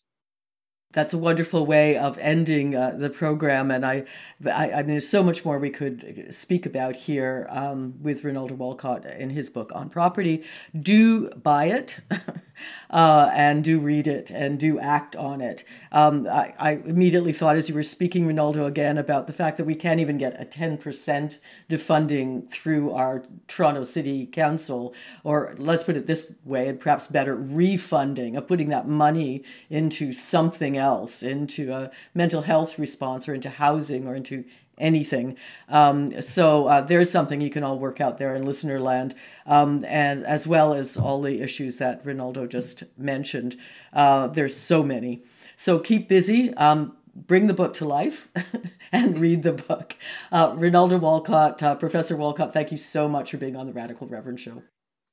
[0.98, 3.70] that's a wonderful way of ending uh, the program.
[3.70, 4.06] And I,
[4.44, 8.56] I, I, mean, there's so much more we could speak about here um, with Rinaldo
[8.56, 10.44] Walcott in his book on property.
[10.76, 12.00] Do buy it.
[12.90, 15.64] uh, and do read it and do act on it.
[15.92, 19.66] Um, I, I, immediately thought, as you were speaking, Rinaldo, again about the fact that
[19.66, 21.38] we can't even get a 10%
[21.70, 27.36] defunding through our Toronto City Council, or let's put it this way, and perhaps better,
[27.36, 30.87] refunding of putting that money into something else,
[31.24, 34.44] into a mental health response or into housing or into
[34.78, 35.38] anything.
[35.70, 39.84] Um, so uh, there's something you can all work out there in listener land, um,
[39.86, 43.58] and as well as all the issues that Rinaldo just mentioned.
[43.94, 45.24] Uh, there's so many.
[45.56, 46.54] So keep busy.
[46.54, 48.28] Um, bring the book to life
[48.92, 49.96] and read the book.
[50.32, 54.08] Uh, Rinaldo Walcott, uh, Professor Walcott, thank you so much for being on the Radical
[54.08, 54.62] Reverend Show.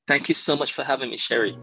[0.07, 1.57] Thank you so much for having me, Cheri.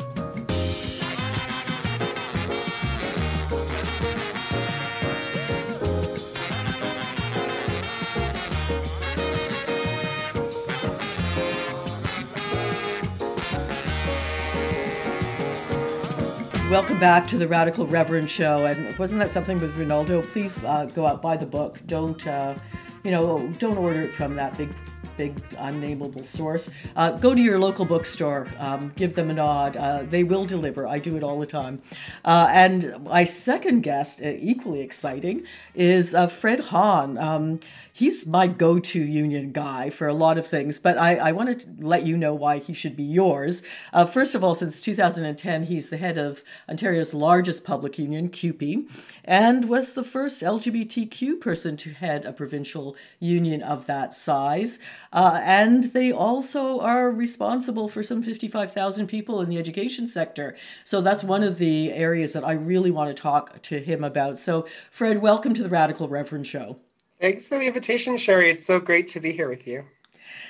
[16.72, 18.66] Welcome back to the Radical Reverend Show.
[18.66, 20.22] And wasn't that something with Rinaldo?
[20.22, 21.82] Please uh, go out buy the book.
[21.86, 22.56] Don't, uh,
[23.04, 24.70] you know, don't order it from that big,
[25.18, 26.70] big unnameable source.
[26.96, 28.48] Uh, go to your local bookstore.
[28.58, 29.76] Um, give them a nod.
[29.76, 30.88] Uh, they will deliver.
[30.88, 31.82] I do it all the time.
[32.24, 35.44] Uh, and my second guest, uh, equally exciting,
[35.76, 37.18] is Fred Hahn.
[37.18, 37.60] Um,
[37.94, 41.70] he's my go-to union guy for a lot of things but i, I wanted to
[41.80, 43.62] let you know why he should be yours.
[43.94, 48.88] Uh, first of all since 2010 he's the head of ontario's largest public union CUPE
[49.24, 54.80] and was the first lgbtq person to head a provincial union of that size.
[55.12, 60.56] Uh, and they also are responsible for some 55000 people in the education sector.
[60.84, 64.38] So that's one of the areas that i really want to talk to him about.
[64.38, 66.78] So fred welcome to the radical reverend show
[67.22, 68.50] Thanks for the invitation, Cheri.
[68.50, 69.86] It's so great to be here with you.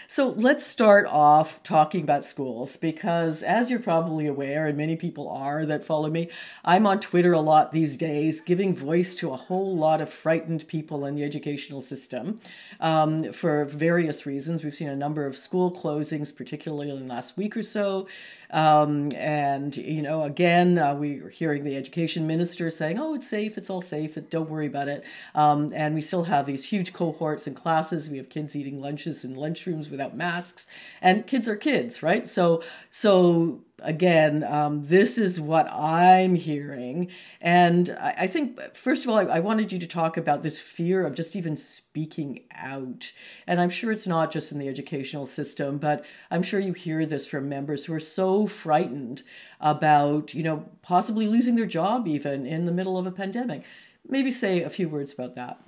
[0.07, 5.27] So let's start off talking about schools because, as you're probably aware, and many people
[5.27, 6.29] are that follow me,
[6.63, 10.65] I'm on Twitter a lot these days, giving voice to a whole lot of frightened
[10.69, 12.39] people in the educational system
[12.79, 14.63] um, for various reasons.
[14.63, 18.07] We've seen a number of school closings, particularly in the last week or so.
[18.51, 23.29] Um, and, you know, again, uh, we are hearing the education minister saying, oh, it's
[23.29, 25.03] safe, it's all safe, don't worry about it.
[25.33, 28.09] Um, and we still have these huge cohorts and classes.
[28.09, 30.67] We have kids eating lunches in lunchrooms without masks,
[31.01, 32.27] and kids are kids, right?
[32.27, 37.09] So, so again, um, this is what I'm hearing.
[37.39, 40.59] And I, I think, first of all, I, I, wanted you to talk about this
[40.59, 43.11] fear of just even speaking out.
[43.47, 47.05] And I'm sure it's not just in the educational system, but I'm sure you hear
[47.05, 49.23] this from members who are so frightened
[49.59, 53.63] about, you know, possibly losing their job even in the middle of a pandemic.
[54.07, 55.59] Maybe say a few words about that.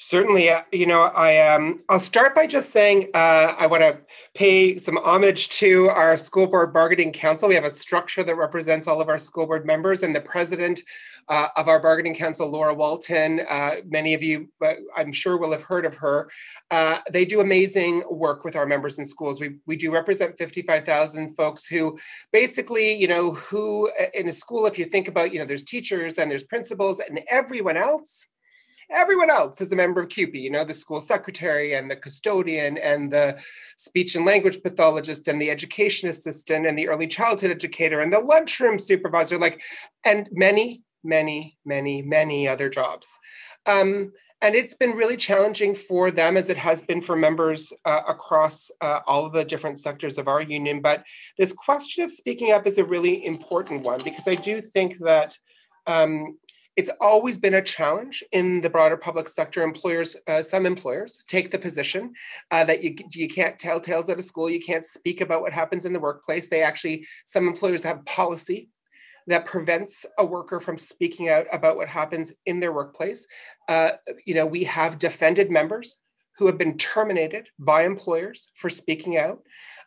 [0.00, 3.98] Certainly, uh, you know, I um, I'll start by just saying uh, I want to
[4.32, 7.48] pay some homage to our school board bargaining council.
[7.48, 10.82] We have a structure that represents all of our school board members, and the president
[11.28, 13.40] uh, of our bargaining council, Laura Walton.
[13.50, 16.30] Uh, many of you, uh, I'm sure, will have heard of her.
[16.70, 19.40] Uh, they do amazing work with our members in schools.
[19.40, 21.98] We we do represent 55,000 folks who,
[22.32, 26.18] basically, you know, who in a school, if you think about, you know, there's teachers
[26.18, 28.28] and there's principals and everyone else
[28.90, 32.78] everyone else is a member of CUPE, you know, the school secretary and the custodian
[32.78, 33.38] and the
[33.76, 38.18] speech and language pathologist and the education assistant and the early childhood educator and the
[38.18, 39.62] lunchroom supervisor, like,
[40.04, 43.18] and many, many, many, many other jobs.
[43.66, 48.02] Um, and it's been really challenging for them as it has been for members uh,
[48.06, 50.80] across uh, all of the different sectors of our union.
[50.80, 51.02] But
[51.36, 55.36] this question of speaking up is a really important one because I do think that
[55.88, 56.38] um,
[56.78, 59.62] it's always been a challenge in the broader public sector.
[59.62, 62.14] Employers, uh, some employers take the position
[62.52, 65.52] uh, that you, you can't tell tales at a school, you can't speak about what
[65.52, 66.46] happens in the workplace.
[66.46, 68.70] They actually, some employers have policy
[69.26, 73.26] that prevents a worker from speaking out about what happens in their workplace.
[73.68, 73.90] Uh,
[74.24, 75.96] you know, we have defended members
[76.38, 79.42] who have been terminated by employers for speaking out.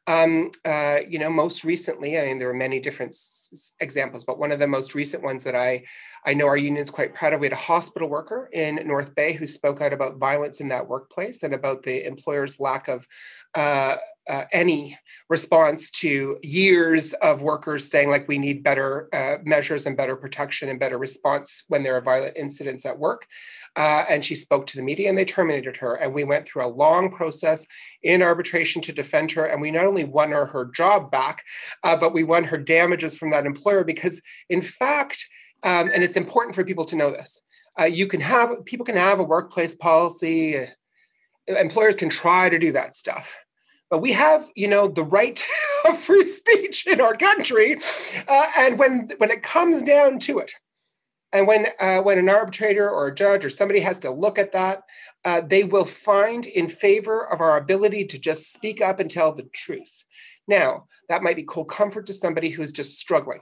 [0.07, 4.39] Um, uh, you know, most recently, I mean, there are many different s- examples, but
[4.39, 5.83] one of the most recent ones that I,
[6.25, 9.13] I know our union is quite proud of, we had a hospital worker in North
[9.15, 13.07] Bay who spoke out about violence in that workplace and about the employer's lack of
[13.55, 13.95] uh,
[14.29, 14.97] uh, any
[15.29, 20.69] response to years of workers saying like we need better uh, measures and better protection
[20.69, 23.27] and better response when there are violent incidents at work
[23.75, 25.95] uh, and she spoke to the media and they terminated her.
[25.95, 27.65] And we went through a long process
[28.03, 29.45] in arbitration to defend her.
[29.45, 31.43] And we not only won her her job back,
[31.83, 35.25] uh, but we won her damages from that employer because, in fact,
[35.63, 37.41] um, and it's important for people to know this.
[37.79, 40.67] Uh, you can have people can have a workplace policy.
[41.47, 43.37] Employers can try to do that stuff,
[43.91, 45.43] but we have, you know, the right
[45.87, 47.75] of free speech in our country.
[48.27, 50.53] Uh, and when when it comes down to it,
[51.33, 54.53] and when uh, when an arbitrator or a judge or somebody has to look at
[54.53, 54.83] that,
[55.25, 59.33] uh, they will find in favor of our ability to just speak up and tell
[59.33, 60.05] the truth.
[60.47, 63.41] Now, that might be cold comfort to somebody who's just struggling.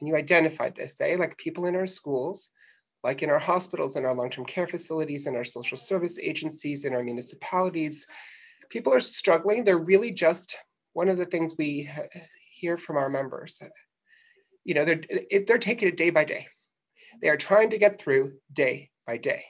[0.00, 1.16] And you identified this, eh?
[1.18, 2.50] Like people in our schools,
[3.02, 6.94] like in our hospitals, in our long-term care facilities, in our social service agencies, in
[6.94, 8.06] our municipalities,
[8.70, 9.64] people are struggling.
[9.64, 10.56] They're really just
[10.92, 11.88] one of the things we
[12.50, 13.60] hear from our members.
[13.62, 13.68] Uh,
[14.64, 15.00] you know, they're
[15.46, 16.46] they're taking it day by day
[17.20, 19.42] they are trying to get through day by day.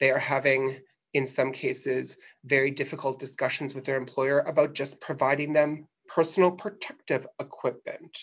[0.00, 0.78] They are having,
[1.14, 7.26] in some cases, very difficult discussions with their employer about just providing them personal protective
[7.40, 8.16] equipment.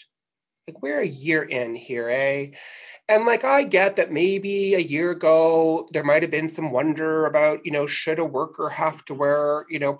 [0.67, 2.51] Like we're a year in here, eh?
[3.09, 7.25] And like I get that maybe a year ago there might have been some wonder
[7.25, 9.97] about, you know, should a worker have to wear, you know,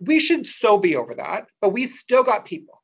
[0.00, 2.82] we should so be over that, but we still got people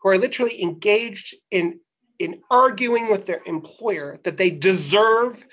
[0.00, 1.80] who are literally engaged in
[2.18, 5.46] in arguing with their employer that they deserve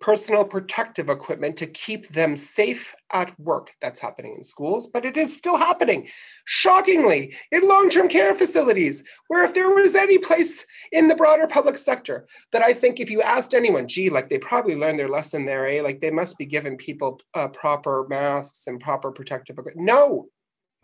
[0.00, 3.72] personal protective equipment to keep them safe at work.
[3.80, 6.08] That's happening in schools, but it is still happening,
[6.44, 11.46] shockingly, in long term care facilities, where if there was any place in the broader
[11.46, 15.08] public sector that I think if you asked anyone, gee, like they probably learned their
[15.08, 15.80] lesson there, eh?
[15.82, 19.86] Like they must be giving people uh, proper masks and proper protective equipment.
[19.86, 20.26] No.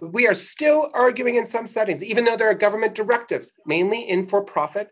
[0.00, 4.26] We are still arguing in some settings, even though there are government directives, mainly in
[4.26, 4.90] for-profit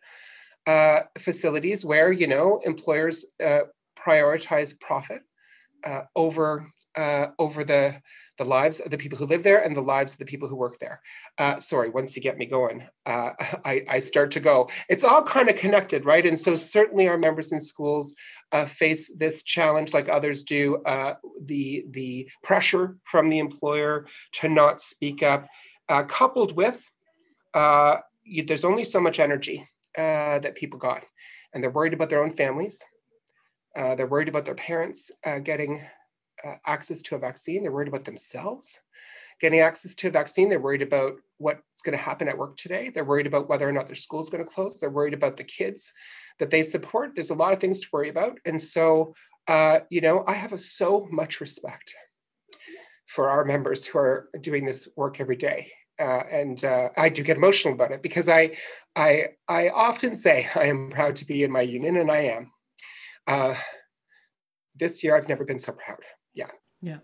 [0.67, 3.61] uh, facilities where you know employers uh,
[4.05, 5.23] prioritize profit
[5.85, 8.01] uh, over uh, over the
[8.39, 10.57] the lives of the people who live there and the lives of the people who
[10.57, 11.01] work there.
[11.39, 13.31] Uh, sorry, once you get me going, uh,
[13.65, 14.69] I, I, start to go.
[14.89, 16.25] It's all kind of connected, right?
[16.25, 18.15] And so certainly our members in schools
[18.53, 24.49] uh, face this challenge, like others do, uh, the the pressure from the employer to
[24.49, 25.47] not speak up,
[25.89, 26.89] uh, coupled with
[28.25, 29.65] you, there's only so much energy
[29.97, 31.05] that people got,
[31.53, 32.83] and they're worried about their own families
[33.77, 35.83] uh, they're worried about their parents uh, getting
[36.45, 37.63] uh, access to a vaccine.
[37.63, 38.81] They're worried about themselves
[39.41, 40.49] getting access to a vaccine.
[40.49, 42.91] They're worried about what's going to happen at work today.
[42.91, 44.79] They're worried about whether or not their school is going to close.
[44.79, 45.93] They're worried about the kids
[46.39, 47.13] that they support.
[47.15, 48.39] There's a lot of things to worry about.
[48.45, 49.15] And so,
[49.49, 51.95] uh, you know, I have so much respect
[53.07, 55.73] for our members who are doing this work every day.
[55.99, 58.57] Uh, and uh, I do get emotional about it because I,
[58.97, 62.51] I, I often say I am proud to be in my union, and I am
[63.27, 63.55] uh,
[64.75, 66.01] this year I've never been so proud.
[66.35, 66.51] Yeah.
[66.81, 66.99] Yeah.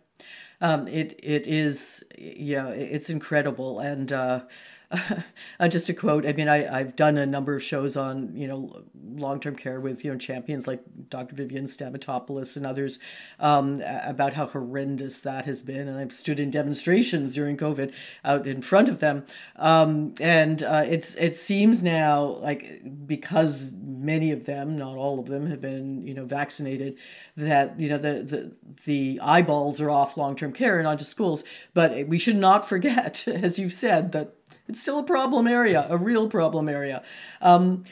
[0.61, 4.45] Um, it it is yeah it's incredible and uh,
[5.61, 6.25] uh, just a quote.
[6.27, 8.85] I mean, I I've done a number of shows on you know
[9.17, 11.35] long term care with you know champions like Dr.
[11.35, 12.99] Vivian Stamatopoulos and others
[13.41, 17.93] um, about how horrendous that has been, and I've stood in demonstrations during COVID
[18.25, 19.25] out in front of them,
[19.57, 25.27] um, and uh, it's it seems now like because many of them, not all of
[25.27, 26.97] them, have been you know vaccinated,
[27.37, 28.53] that you know the the
[28.85, 31.43] the eyeballs are off long term care and onto schools,
[31.75, 34.36] but we should not forget, as you've said, that
[34.69, 37.03] it's still a problem area, a real problem area.
[37.41, 37.85] Um,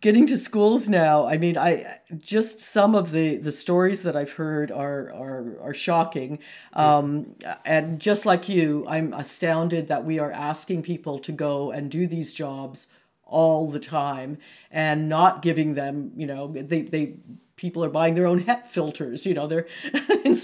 [0.00, 4.32] getting to schools now, I mean, I just some of the the stories that I've
[4.32, 6.38] heard are are are shocking.
[6.72, 7.34] Um,
[7.64, 12.06] and just like you, I'm astounded that we are asking people to go and do
[12.06, 12.88] these jobs
[13.24, 14.38] all the time
[14.70, 17.14] and not giving them, you know, they they
[17.56, 19.26] people are buying their own HEPA filters.
[19.26, 19.66] You know, they're
[20.24, 20.34] in,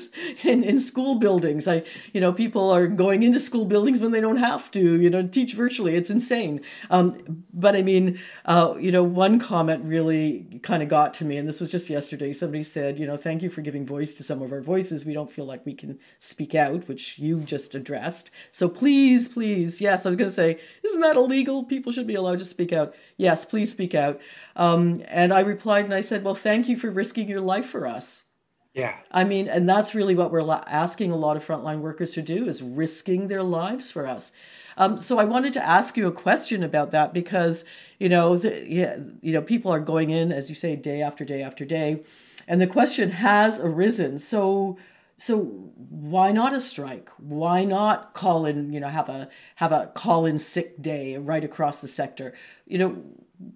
[0.43, 1.67] in, in, school buildings.
[1.67, 5.09] I, you know, people are going into school buildings when they don't have to, you
[5.09, 5.95] know, teach virtually.
[5.97, 6.61] It's insane.
[6.91, 11.37] Um, but I mean, uh, you know, one comment really kind of got to me,
[11.37, 12.33] and this was just yesterday.
[12.33, 15.05] Somebody said, you know, thank you for giving voice to some of our voices.
[15.05, 18.31] We don't feel like we can speak out, which you just addressed.
[18.53, 21.65] So please, please, yes, I was going to say, isn't that illegal?
[21.65, 22.95] People should be allowed to speak out.
[23.17, 24.21] Yes, please speak out.
[24.57, 27.87] Um, and I replied and I said, well, thank you for risking your life for
[27.87, 28.25] us.
[28.75, 28.97] Yeah.
[29.11, 32.49] I mean, and that's really what we're asking a lot of frontline workers to do
[32.49, 34.33] is risking their lives for us.
[34.77, 37.65] Um, so I wanted to ask you a question about that because
[37.99, 41.25] you know, the, yeah, you know, people are going in as you say day after
[41.25, 42.03] day after day,
[42.49, 44.19] and the question has arisen.
[44.19, 44.79] So,
[45.17, 47.11] so why not a strike?
[47.19, 48.73] Why not call in?
[48.73, 52.35] You know, have a have a call in sick day right across the sector.
[52.67, 53.03] You know,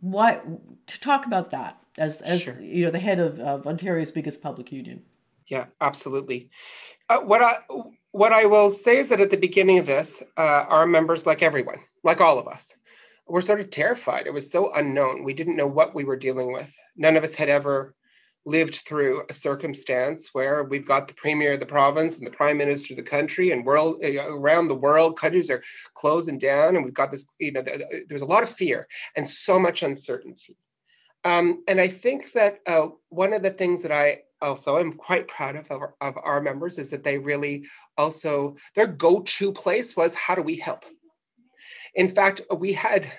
[0.00, 0.40] why
[0.86, 2.60] to talk about that as as sure.
[2.60, 5.02] you know the head of, of Ontario's biggest public union.
[5.46, 6.48] Yeah, absolutely.
[7.08, 7.56] Uh, what I
[8.12, 11.42] what I will say is that at the beginning of this, uh, our members, like
[11.42, 12.74] everyone, like all of us,
[13.26, 14.26] were sort of terrified.
[14.26, 15.24] It was so unknown.
[15.24, 16.74] We didn't know what we were dealing with.
[16.96, 17.94] None of us had ever
[18.46, 22.58] lived through a circumstance where we've got the premier of the province and the prime
[22.58, 25.62] minister of the country and world around the world countries are
[25.94, 27.64] closing down and we've got this you know
[28.08, 28.86] there's a lot of fear
[29.16, 30.56] and so much uncertainty
[31.24, 35.26] um, and i think that uh, one of the things that i also am quite
[35.26, 37.64] proud of, of our, of our members is that they really
[37.96, 40.84] also their go-to place was how do we help?
[41.94, 43.10] In fact we had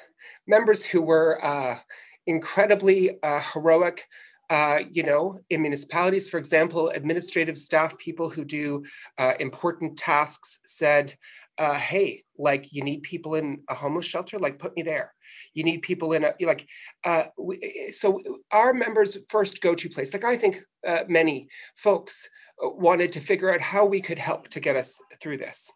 [0.48, 1.80] members who were uh,
[2.28, 4.08] incredibly uh, heroic
[4.50, 8.84] uh, you know, in municipalities, for example, administrative staff, people who do
[9.18, 11.14] uh, important tasks said,
[11.58, 15.14] uh, hey, like you need people in a homeless shelter, like put me there.
[15.54, 16.68] You need people in a, like,
[17.06, 18.22] uh, we, so
[18.52, 22.28] our members' first go to place, like I think uh, many folks
[22.60, 25.72] wanted to figure out how we could help to get us through this.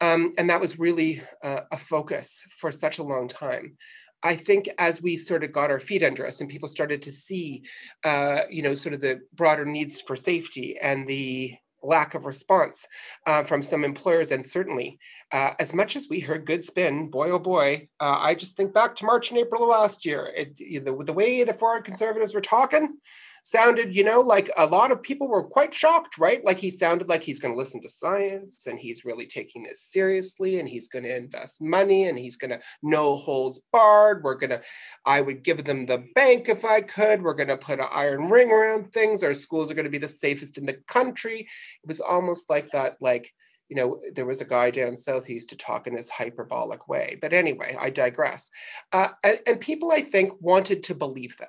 [0.00, 3.76] Um, and that was really a focus for such a long time.
[4.22, 7.10] I think as we sort of got our feet under us and people started to
[7.10, 7.62] see,
[8.04, 12.86] uh, you know, sort of the broader needs for safety and the lack of response
[13.26, 14.98] uh, from some employers, and certainly
[15.32, 18.72] uh, as much as we heard good spin, boy oh boy, uh, I just think
[18.72, 20.32] back to March and April of last year.
[20.36, 22.98] It, the, the way the Ford conservatives were talking,
[23.42, 26.44] sounded, you know, like a lot of people were quite shocked, right?
[26.44, 29.82] Like he sounded like he's going to listen to science and he's really taking this
[29.82, 34.22] seriously and he's going to invest money and he's going to no holds barred.
[34.22, 34.62] We're going to,
[35.04, 37.22] I would give them the bank if I could.
[37.22, 39.24] We're going to put an iron ring around things.
[39.24, 41.40] Our schools are going to be the safest in the country.
[41.40, 43.32] It was almost like that, like,
[43.68, 46.88] you know, there was a guy down south who used to talk in this hyperbolic
[46.88, 47.16] way.
[47.20, 48.50] But anyway, I digress.
[48.92, 51.48] Uh, and, and people, I think, wanted to believe that.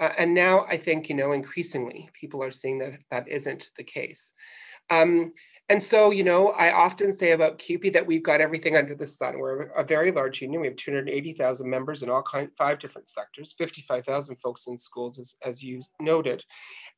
[0.00, 3.84] Uh, and now I think, you know, increasingly people are seeing that that isn't the
[3.84, 4.34] case.
[4.90, 5.32] Um,
[5.68, 9.06] and so, you know, I often say about CUPE that we've got everything under the
[9.06, 9.38] sun.
[9.38, 10.60] We're a very large union.
[10.60, 15.34] We have 280,000 members in all kind, five different sectors, 55,000 folks in schools, as,
[15.42, 16.44] as you noted.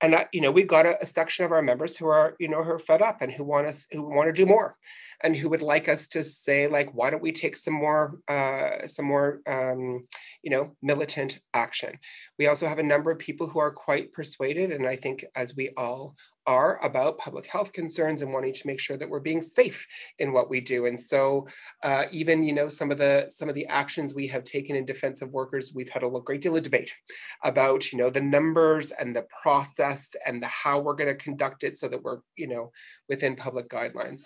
[0.02, 2.48] And, uh, you know, we've got a, a, section of our members who are, you
[2.48, 4.76] know, who are fed up and who want us, who want to do more
[5.22, 8.86] and who would like us to say, like, why don't we take some more, uh,
[8.86, 10.06] some more, um,
[10.42, 11.98] you know, militant action.
[12.38, 14.72] We also have a number of people who are quite persuaded.
[14.72, 16.14] And I think as we all
[16.48, 19.86] are about public health concerns and wanting to make sure that we're being safe
[20.18, 20.86] in what we do.
[20.86, 21.46] And so
[21.84, 24.86] uh, even, you know, some of the some of the actions we have taken in
[24.86, 26.96] defense of workers, we've had a great deal of debate
[27.44, 31.64] about, you know, the numbers and the process and the how we're going to conduct
[31.64, 32.72] it so that we're, you know,
[33.10, 34.22] within public guidelines.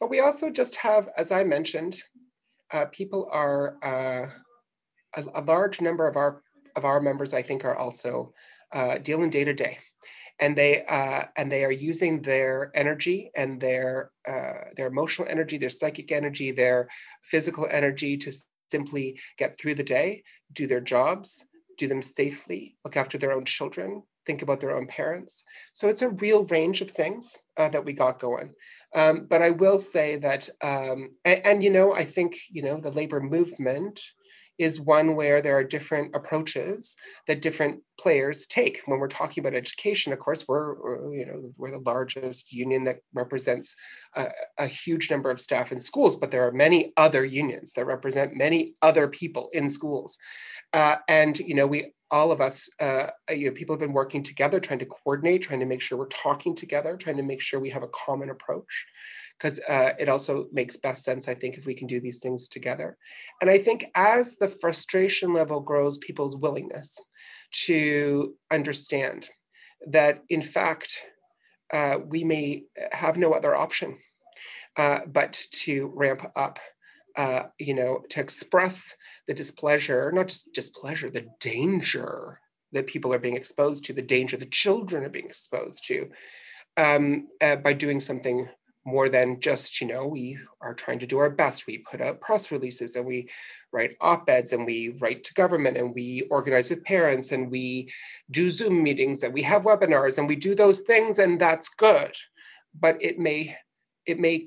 [0.00, 1.96] But we also just have, as I mentioned,
[2.74, 4.28] uh, people are uh,
[5.16, 6.42] a, a, large number of our
[6.76, 8.34] of our members, I think, are also
[8.72, 9.78] uh, dealing day to day
[10.40, 15.58] and they uh, and they are using their energy and their uh, their emotional energy,
[15.58, 16.88] their psychic energy, their
[17.22, 18.32] physical energy to
[18.70, 20.22] simply get through the day,
[20.52, 21.46] do their jobs,
[21.78, 25.44] do them safely, look after their own children, think about their own parents.
[25.72, 28.52] So it's a real range of things uh, that we got going.
[28.94, 32.78] Um, but I will say that, um, and, and, you know, I think you know
[32.80, 34.00] the labor movement
[34.58, 38.80] is one where there are different approaches that different players take.
[38.86, 42.98] When we're talking about education, of course, we're, you know we're the largest union that
[43.12, 43.74] represents
[44.14, 44.26] a,
[44.58, 48.36] a, huge number of staff in schools, but there are many other unions that represent
[48.36, 50.18] many other people in schools,
[50.72, 54.22] uh, and you know we all of us, uh, you know, people have been working
[54.22, 57.58] together, trying to coordinate, trying to make sure we're talking together, trying to make sure
[57.58, 58.86] we have a common approach
[59.38, 62.48] because uh, it also makes best sense, I think, if we can do these things
[62.48, 62.96] together.
[63.40, 67.00] And I think as the frustration level grows, people's willingness
[67.66, 69.28] to understand
[69.86, 71.04] that, in fact,
[71.72, 73.96] uh, we may have no other option
[74.76, 76.58] uh, but to ramp up.
[77.16, 78.96] Uh, you know, to express
[79.28, 82.40] the displeasure, not just displeasure, the danger
[82.72, 86.10] that people are being exposed to, the danger the children are being exposed to,
[86.76, 88.48] um, uh, by doing something
[88.84, 91.66] more than just, you know, we are trying to do our best.
[91.66, 93.28] We put out press releases and we
[93.72, 97.90] write op eds and we write to government and we organize with parents and we
[98.30, 102.14] do Zoom meetings and we have webinars and we do those things and that's good.
[102.78, 103.56] But it may,
[104.06, 104.46] it may,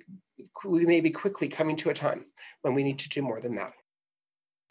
[0.63, 2.25] we may be quickly coming to a time
[2.61, 3.71] when we need to do more than that.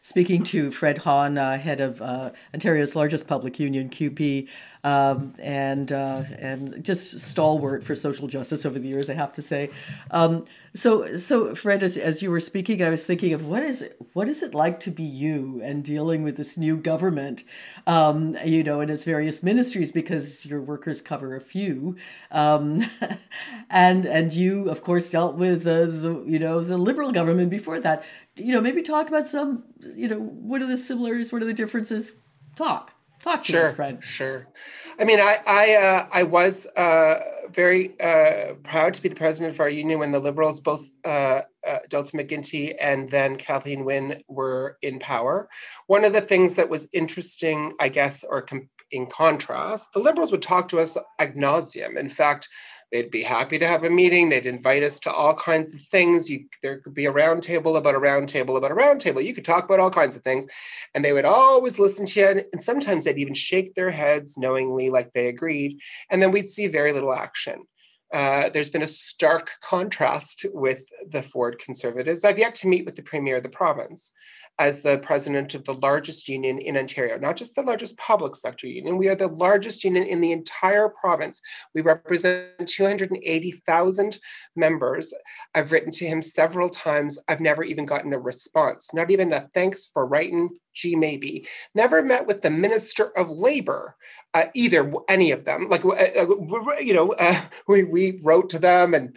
[0.07, 4.47] Speaking to Fred Hahn, uh, head of uh, Ontario's largest public union, CUPE,
[4.87, 9.41] um, and uh, and just stalwart for social justice over the years, I have to
[9.41, 9.69] say.
[10.11, 13.81] Um, so, so Fred, as, as you were speaking, I was thinking of what is
[13.81, 17.43] it, what is it like to be you and dealing with this new government,
[17.85, 21.97] um, you know, and its various ministries because your workers cover a few,
[22.31, 22.89] um,
[23.69, 28.05] and and you of course dealt with the you know the liberal government before that.
[28.37, 29.63] You know, maybe talk about some
[29.95, 32.13] you know what are the similarities, what are the differences?
[32.55, 32.93] Talk.
[33.21, 34.03] Talk to sure, us, Fred.
[34.03, 34.47] Sure.
[34.99, 37.15] I mean, I I uh, I was uh,
[37.51, 41.41] very uh, proud to be the president of our union when the Liberals, both uh,
[41.67, 45.49] uh, Dalton McGuinty and then Kathleen Wynne, were in power.
[45.87, 50.31] One of the things that was interesting, I guess, or com- in contrast, the Liberals
[50.31, 51.97] would talk to us ad nauseum.
[51.97, 52.49] In fact,
[52.91, 54.29] They'd be happy to have a meeting.
[54.29, 56.29] They'd invite us to all kinds of things.
[56.29, 59.23] You, there could be a roundtable about a roundtable about a roundtable.
[59.23, 60.47] You could talk about all kinds of things,
[60.95, 62.43] and they would always listen to you.
[62.53, 65.79] And sometimes they'd even shake their heads knowingly, like they agreed.
[66.09, 67.63] And then we'd see very little action.
[68.13, 72.23] Uh, there's been a stark contrast with the Ford Conservatives.
[72.23, 74.13] I've yet to meet with the Premier of the province
[74.59, 78.67] as the president of the largest union in Ontario, not just the largest public sector
[78.67, 78.97] union.
[78.97, 81.41] We are the largest union in the entire province.
[81.75, 84.17] We represent 280,000
[84.55, 85.13] members.
[85.53, 87.19] I've written to him several times.
[87.27, 91.47] I've never even gotten a response, not even a thanks for writing, gee, maybe.
[91.75, 93.95] Never met with the Minister of Labor,
[94.33, 95.67] uh, either, any of them.
[95.69, 99.15] Like, uh, uh you know, uh, we, we wrote to them and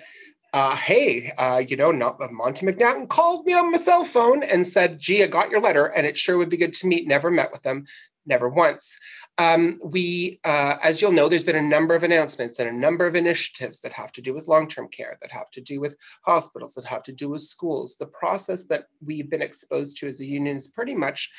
[0.52, 4.42] uh, hey, uh, you know, not, uh, Monte McNaughton called me on my cell phone
[4.42, 7.06] and said, gee, I got your letter and it sure would be good to meet.
[7.06, 7.86] Never met with them,
[8.26, 8.98] never once.
[9.38, 13.06] Um, we, uh, as you'll know, there's been a number of announcements and a number
[13.06, 15.96] of initiatives that have to do with long-term care, that have to do with
[16.26, 17.96] hospitals, that have to do with schools.
[17.96, 21.30] The process that we've been exposed to as a union is pretty much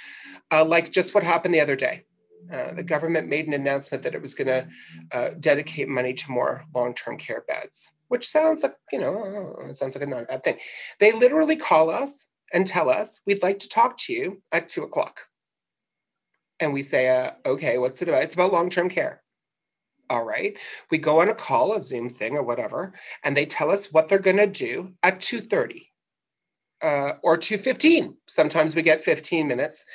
[0.51, 2.05] uh, like just what happened the other day.
[2.51, 4.67] Uh, the government made an announcement that it was going to
[5.11, 10.03] uh, dedicate money to more long-term care beds, which sounds like you know sounds like
[10.03, 10.57] a not a bad thing.
[10.99, 14.83] They literally call us and tell us we'd like to talk to you at two
[14.83, 15.27] o'clock,
[16.59, 19.21] and we say, uh, "Okay, what's it about?" It's about long-term care.
[20.09, 20.57] All right,
[20.89, 24.07] we go on a call, a Zoom thing, or whatever, and they tell us what
[24.07, 25.90] they're going to do at two thirty
[26.81, 28.15] uh, or 215.
[28.27, 29.85] Sometimes we get 15 minutes.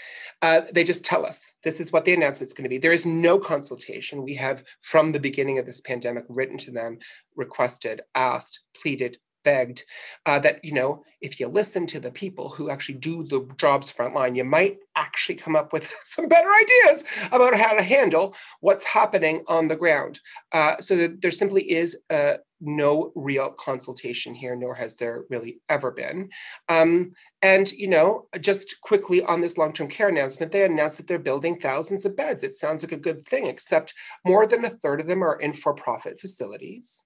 [0.42, 2.78] Uh, they just tell us this is what the announcement is going to be.
[2.78, 4.22] There is no consultation.
[4.22, 6.98] We have, from the beginning of this pandemic, written to them,
[7.34, 9.84] requested, asked, pleaded, begged
[10.26, 13.92] uh, that you know if you listen to the people who actually do the jobs
[13.92, 18.84] frontline you might actually come up with some better ideas about how to handle what's
[18.84, 20.20] happening on the ground.
[20.52, 25.60] Uh, so that there simply is uh, no real consultation here nor has there really
[25.68, 26.28] ever been.
[26.68, 31.18] Um, and you know just quickly on this long-term care announcement they announced that they're
[31.18, 32.42] building thousands of beds.
[32.42, 33.94] It sounds like a good thing except
[34.24, 37.05] more than a third of them are in for-profit facilities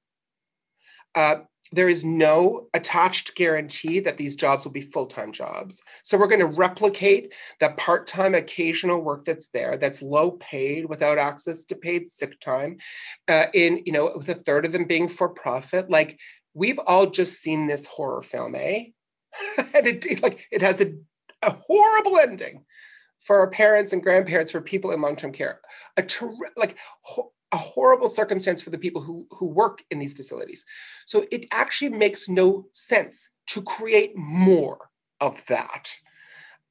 [1.14, 1.36] uh,
[1.72, 5.82] there is no attached guarantee that these jobs will be full-time jobs.
[6.02, 11.18] So we're going to replicate the part-time occasional work that's there that's low paid without
[11.18, 12.78] access to paid sick time
[13.28, 15.90] uh, in you know with a third of them being for profit.
[15.90, 16.18] Like
[16.54, 18.84] we've all just seen this horror film eh?
[19.74, 20.92] And it like it has a,
[21.42, 22.64] a horrible ending
[23.20, 25.60] for our parents and grandparents for people in long-term care.
[25.96, 30.14] A ter- like ho- a horrible circumstance for the people who, who work in these
[30.14, 30.64] facilities.
[31.06, 34.90] So it actually makes no sense to create more
[35.20, 35.90] of that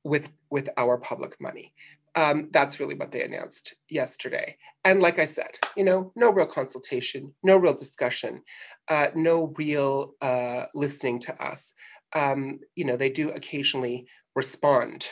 [0.04, 1.74] with, with our public money.
[2.16, 4.58] Um, that's really what they announced yesterday.
[4.84, 8.42] And like I said, you know, no real consultation, no real discussion,
[8.90, 11.74] uh, no real uh, listening to us.
[12.16, 15.10] Um, you know, they do occasionally respond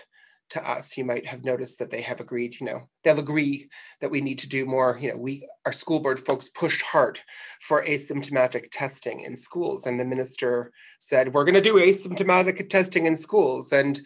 [0.49, 3.69] to us, you might have noticed that they have agreed, you know, they'll agree
[4.01, 4.97] that we need to do more.
[4.99, 7.19] You know, we, our school board folks pushed hard
[7.61, 9.87] for asymptomatic testing in schools.
[9.87, 13.71] And the minister said, we're going to do asymptomatic testing in schools.
[13.71, 13.99] And,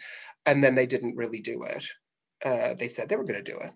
[0.46, 1.86] and then they didn't really do it.
[2.44, 3.72] Uh, they said they were going to do it,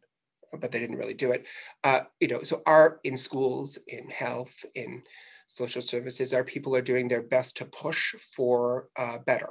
[0.59, 1.45] but they didn't really do it.
[1.84, 5.03] Uh, you know, so our in schools, in health, in
[5.47, 9.49] social services, our people are doing their best to push for uh, better.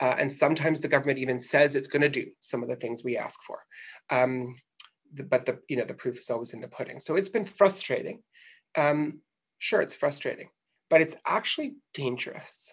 [0.00, 3.02] Uh, and sometimes the government even says it's going to do some of the things
[3.02, 3.58] we ask for.
[4.10, 4.56] Um,
[5.14, 7.00] the, but the you know the proof is always in the pudding.
[7.00, 8.22] So it's been frustrating.
[8.76, 9.20] Um,
[9.58, 10.48] sure, it's frustrating,
[10.88, 12.72] but it's actually dangerous.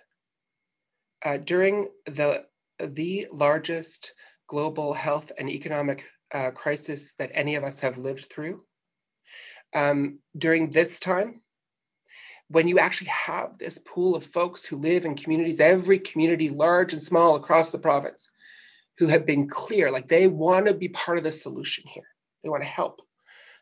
[1.26, 2.46] Uh, during the
[2.80, 4.14] the largest
[4.48, 8.64] global health and economic uh, crisis that any of us have lived through,
[9.74, 11.42] um, during this time,
[12.50, 16.94] when you actually have this pool of folks who live in communities, every community, large
[16.94, 18.30] and small across the province,
[18.98, 22.08] who have been clear, like they want to be part of the solution here.
[22.44, 23.02] They want to help.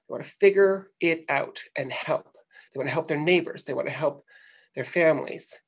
[0.07, 2.37] They want to figure it out and help.
[2.73, 3.63] They want to help their neighbors.
[3.63, 4.23] They want to help
[4.75, 5.59] their families.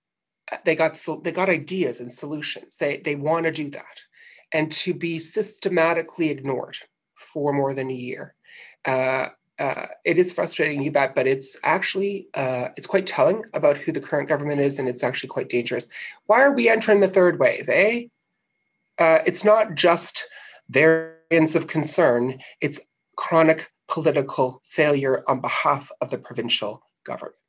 [0.51, 2.77] Uh, they got they got ideas and solutions.
[2.77, 4.01] They they want to do that,
[4.53, 6.77] and to be systematically ignored
[7.15, 8.35] for more than a year
[8.85, 9.27] uh,
[9.59, 13.91] uh, it is frustrating, you bet, but it's actually uh, it's quite telling about who
[13.91, 15.89] the current government is, and it's actually quite dangerous.
[16.27, 17.67] Why are we entering the third wave?
[17.69, 18.03] Eh?
[18.99, 20.27] Uh, it's not just
[20.69, 22.79] variants of concern; it's
[23.15, 27.39] chronic political failure on behalf of the provincial government.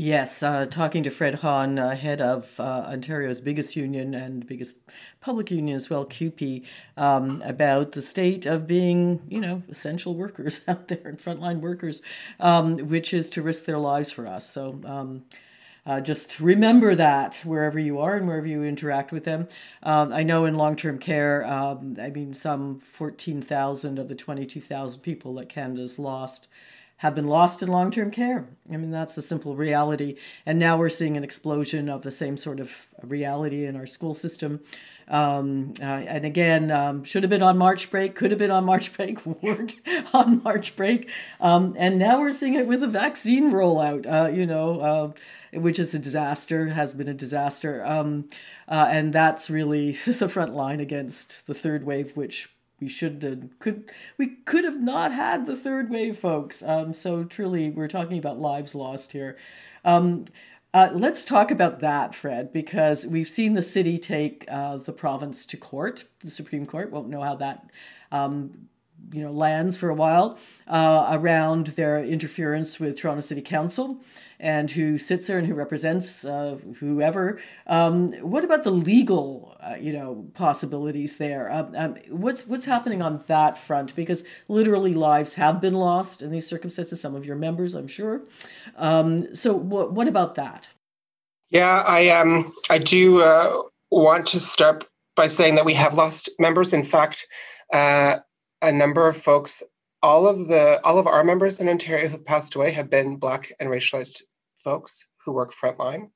[0.00, 4.76] Yes, uh, talking to Fred Hahn, uh, head of uh, Ontario's biggest union and biggest
[5.20, 6.64] public union as well, CUPE,
[6.96, 12.00] um, about the state of being, you know, essential workers out there and frontline workers,
[12.38, 14.48] um, which is to risk their lives for us.
[14.48, 15.24] So, um,
[15.84, 19.48] uh, just remember that wherever you are and wherever you interact with them.
[19.82, 25.00] Um, I know in long term care, um, I mean, some 14,000 of the 22,000
[25.00, 26.46] people that Canada's lost
[26.98, 28.48] have been lost in long term care.
[28.70, 30.16] I mean, that's the simple reality.
[30.44, 34.14] And now we're seeing an explosion of the same sort of reality in our school
[34.14, 34.60] system.
[35.06, 38.64] Um, uh, and again, um, should have been on March break, could have been on
[38.64, 39.76] March break, weren't
[40.12, 41.08] on March break.
[41.40, 45.78] Um, and now we're seeing it with the vaccine rollout, uh, you know, uh, which
[45.78, 47.84] is a disaster, has been a disaster.
[47.86, 48.28] Um,
[48.66, 53.58] uh, and that's really the front line against the third wave, which we should have
[53.58, 56.62] could we could have not had the third wave folks.
[56.62, 59.36] Um, so truly we're talking about lives lost here.
[59.84, 60.26] Um,
[60.74, 65.46] uh, let's talk about that fred because we've seen the city take uh, the province
[65.46, 66.04] to court.
[66.22, 67.70] The supreme court won't know how that
[68.12, 68.68] um,
[69.12, 74.00] you know lands for a while uh, around their interference with toronto city council
[74.40, 77.40] and who sits there and who represents uh, whoever.
[77.66, 81.50] Um, what about the legal, uh, you know, possibilities there?
[81.50, 83.94] Um, um, what's what's happening on that front?
[83.96, 87.00] Because literally lives have been lost in these circumstances.
[87.00, 88.22] Some of your members, I'm sure.
[88.76, 90.68] Um, so what what about that?
[91.50, 94.86] Yeah, I um I do uh, want to start
[95.16, 96.72] by saying that we have lost members.
[96.72, 97.26] In fact,
[97.72, 98.18] uh,
[98.62, 99.62] a number of folks
[100.02, 103.52] all of the all of our members in Ontario who've passed away have been Black
[103.60, 104.22] and racialized
[104.56, 106.10] folks who work frontline.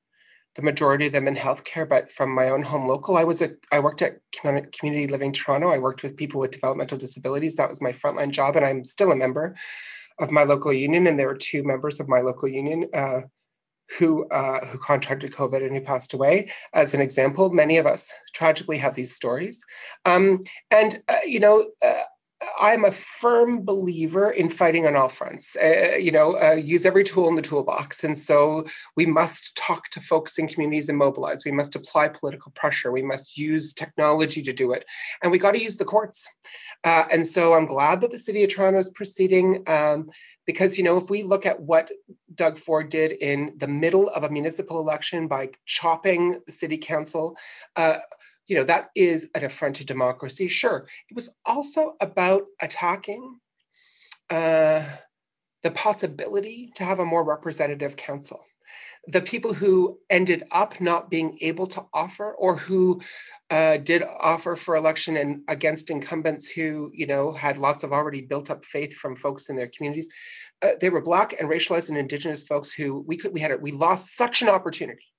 [0.55, 3.51] The majority of them in healthcare, but from my own home local, I was a
[3.71, 5.69] I worked at Community Living Toronto.
[5.69, 7.55] I worked with people with developmental disabilities.
[7.55, 9.55] That was my frontline job, and I'm still a member
[10.19, 11.07] of my local union.
[11.07, 13.21] And there were two members of my local union uh,
[13.97, 16.51] who uh, who contracted COVID and who passed away.
[16.73, 19.65] As an example, many of us tragically have these stories,
[20.05, 20.39] um,
[20.71, 21.65] and uh, you know.
[21.85, 22.01] Uh,
[22.61, 25.55] I'm a firm believer in fighting on all fronts.
[25.55, 28.03] Uh, you know, uh, use every tool in the toolbox.
[28.03, 28.65] And so
[28.95, 31.45] we must talk to folks in communities and mobilize.
[31.45, 32.91] We must apply political pressure.
[32.91, 34.85] We must use technology to do it.
[35.21, 36.29] And we got to use the courts.
[36.83, 39.63] Uh, and so I'm glad that the city of Toronto is proceeding.
[39.67, 40.09] Um,
[40.45, 41.89] because you know if we look at what
[42.35, 47.37] doug ford did in the middle of a municipal election by chopping the city council
[47.75, 47.97] uh,
[48.47, 50.47] you know, that is an affront to democracy.
[50.47, 50.87] Sure.
[51.09, 53.39] It was also about attacking
[54.29, 54.83] uh,
[55.63, 58.43] the possibility to have a more representative council.
[59.07, 63.01] The people who ended up not being able to offer or who
[63.49, 68.21] uh, did offer for election and against incumbents who, you know, had lots of already
[68.21, 70.09] built up faith from folks in their communities,
[70.61, 73.71] uh, they were Black and racialized and Indigenous folks who we could, we had, we
[73.71, 75.12] lost such an opportunity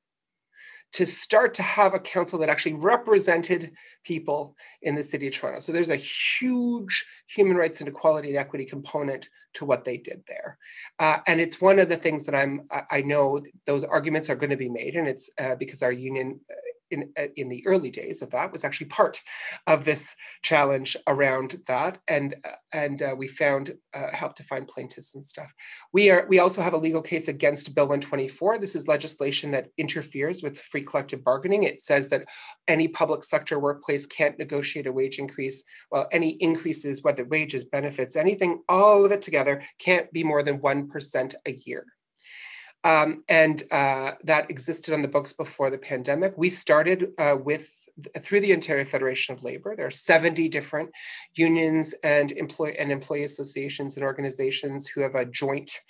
[0.94, 3.72] to start to have a council that actually represented
[4.04, 5.58] people in the city of Toronto.
[5.58, 10.22] So there's a huge human rights and equality and equity component to what they did
[10.28, 10.56] there.
[11.00, 14.50] Uh, and it's one of the things that I'm, I know those arguments are going
[14.50, 14.94] to be made.
[14.94, 16.54] And it's uh, because our union uh,
[16.94, 19.20] in, uh, in the early days of that was actually part
[19.66, 21.98] of this challenge around that.
[22.08, 25.52] And uh, and uh, we found uh, helped to find plaintiffs and stuff.
[25.92, 29.68] We are we also have a legal case against bill 124 this is legislation that
[29.76, 31.64] interferes with free collective bargaining.
[31.64, 32.26] It says that
[32.68, 38.16] any public sector workplace can't negotiate a wage increase well any increases whether wages benefits
[38.16, 41.86] anything all of it together can't be more than 1% a year
[42.84, 46.34] um, and uh, that existed on the books before the pandemic.
[46.36, 47.68] We started uh, with
[48.20, 49.76] through the Ontario Federation of Labor.
[49.76, 50.90] There are 70 different
[51.34, 55.80] unions and employee and employee associations and organizations who have a joint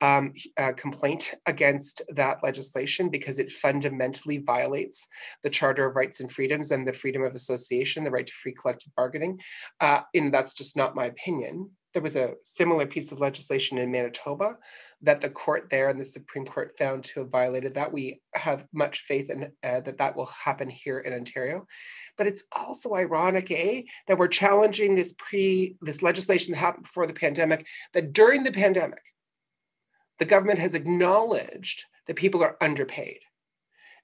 [0.00, 5.06] um, uh, complaint against that legislation because it fundamentally violates
[5.42, 8.54] the Charter of Rights and Freedoms and the freedom of association, the right to free
[8.54, 9.38] collective bargaining.
[9.80, 11.70] Uh, and that's just not my opinion.
[11.92, 14.56] There was a similar piece of legislation in Manitoba
[15.02, 17.92] that the court there and the Supreme Court found to have violated that.
[17.92, 21.66] We have much faith in uh, that that will happen here in Ontario.
[22.16, 27.06] But it's also ironic, eh, that we're challenging this pre this legislation that happened before
[27.06, 27.66] the pandemic.
[27.92, 29.02] That during the pandemic,
[30.18, 33.18] the government has acknowledged that people are underpaid.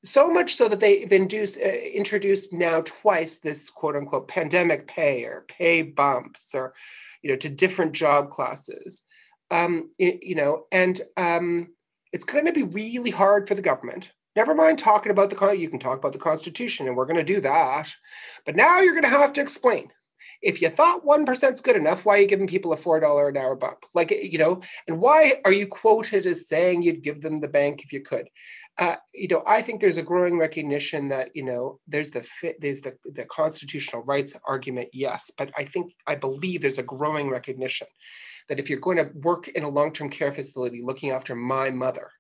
[0.06, 5.24] So much so that they've induced, uh, introduced now twice this quote unquote pandemic pay
[5.24, 6.74] or pay bumps or,
[7.22, 9.02] you know, to different job classes
[9.50, 11.68] um, it, you know, and um,
[12.12, 14.12] it's going to be really hard for the government.
[14.34, 17.24] Never mind talking about the you can talk about the Constitution, and we're going to
[17.24, 17.90] do that.
[18.44, 19.90] But now you're going to have to explain.
[20.42, 23.00] If you thought one percent is good enough, why are you giving people a four
[23.00, 23.78] dollar an hour bump?
[23.94, 27.82] Like you know, and why are you quoted as saying you'd give them the bank
[27.82, 28.28] if you could?
[28.78, 32.26] Uh, you know, I think there's a growing recognition that you know there's the
[32.60, 37.30] there's the the constitutional rights argument, yes, but I think I believe there's a growing
[37.30, 37.86] recognition
[38.48, 42.10] that if you're going to work in a long-term care facility looking after my mother,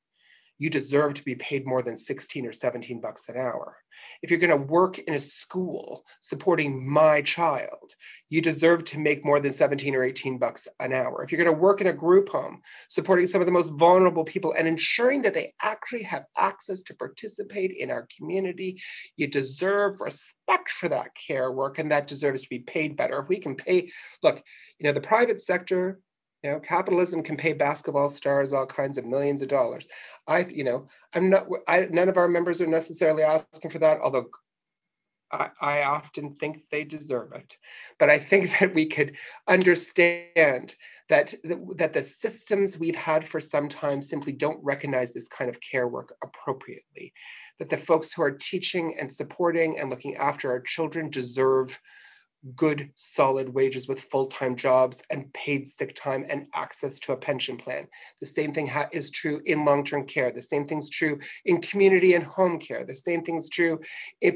[0.58, 3.76] you deserve to be paid more than 16 or 17 bucks an hour.
[4.22, 7.94] If you're going to work in a school supporting my child,
[8.28, 11.22] you deserve to make more than 17 or 18 bucks an hour.
[11.22, 14.24] If you're going to work in a group home supporting some of the most vulnerable
[14.24, 18.80] people and ensuring that they actually have access to participate in our community,
[19.16, 23.20] you deserve respect for that care work and that deserves to be paid better.
[23.20, 23.90] If we can pay,
[24.22, 24.42] look,
[24.78, 26.00] you know, the private sector
[26.46, 29.88] you know, capitalism can pay basketball stars all kinds of millions of dollars.
[30.28, 31.48] I, you know, I'm not.
[31.66, 34.28] I, none of our members are necessarily asking for that, although
[35.32, 37.56] I, I often think they deserve it.
[37.98, 39.16] But I think that we could
[39.48, 40.76] understand
[41.08, 41.34] that
[41.78, 45.88] that the systems we've had for some time simply don't recognize this kind of care
[45.88, 47.12] work appropriately.
[47.58, 51.80] That the folks who are teaching and supporting and looking after our children deserve
[52.54, 57.16] good, solid wages with full time jobs and paid sick time and access to a
[57.16, 57.86] pension plan.
[58.20, 60.30] The same thing ha- is true in long term care.
[60.30, 62.84] The same thing's true in community and home care.
[62.84, 63.80] The same thing's true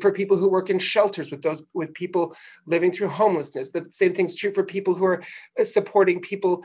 [0.01, 2.35] for people who work in shelters with those with people
[2.67, 3.71] living through homelessness.
[3.71, 5.23] The same thing's true for people who are
[5.59, 6.65] uh, supporting people.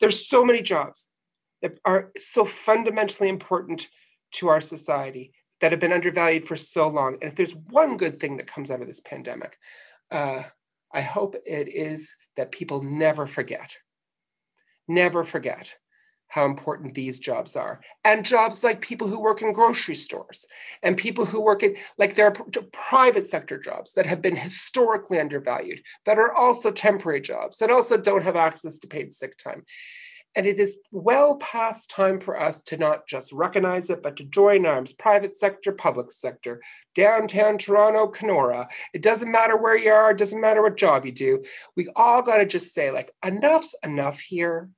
[0.00, 1.10] There's so many jobs
[1.62, 3.88] that are so fundamentally important
[4.32, 7.14] to our society that have been undervalued for so long.
[7.20, 9.58] And if there's one good thing that comes out of this pandemic,
[10.10, 10.42] uh,
[10.92, 13.76] I hope it is that people never forget,
[14.88, 15.76] never forget
[16.30, 17.80] how important these jobs are.
[18.04, 20.46] And jobs like people who work in grocery stores
[20.82, 25.18] and people who work in, like there are private sector jobs that have been historically
[25.18, 29.64] undervalued, that are also temporary jobs, that also don't have access to paid sick time.
[30.36, 34.24] And it is well past time for us to not just recognize it, but to
[34.24, 36.60] join arms, private sector, public sector,
[36.94, 38.68] downtown Toronto, Kenora.
[38.94, 41.42] It doesn't matter where you are, it doesn't matter what job you do.
[41.76, 44.70] We all got to just say, like, enough's enough here.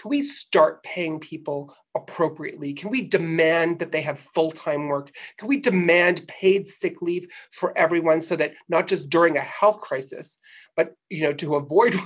[0.00, 2.72] Can we start paying people appropriately?
[2.72, 5.10] Can we demand that they have full time work?
[5.38, 9.80] Can we demand paid sick leave for everyone so that not just during a health
[9.80, 10.38] crisis,
[10.76, 11.96] but you know to avoid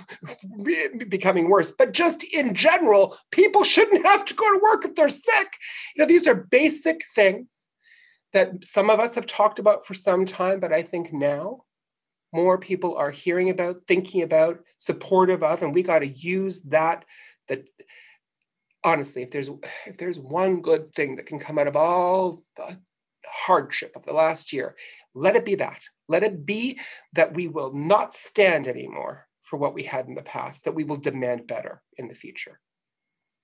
[1.09, 5.09] becoming worse, but just in general, people shouldn't have to go to work if they're
[5.09, 5.53] sick.
[5.95, 7.67] You know, these are basic things
[8.33, 11.65] that some of us have talked about for some time, but I think now
[12.33, 17.05] more people are hearing about, thinking about, supportive of, and we got to use that
[17.49, 17.69] that
[18.85, 19.51] honestly, if there's
[19.87, 22.79] if there's one good thing that can come out of all the
[23.27, 24.77] hardship of the last year,
[25.15, 25.83] let it be that.
[26.09, 26.79] Let it be
[27.15, 30.85] that we will not stand anymore for what we had in the past, that we
[30.85, 32.61] will demand better in the future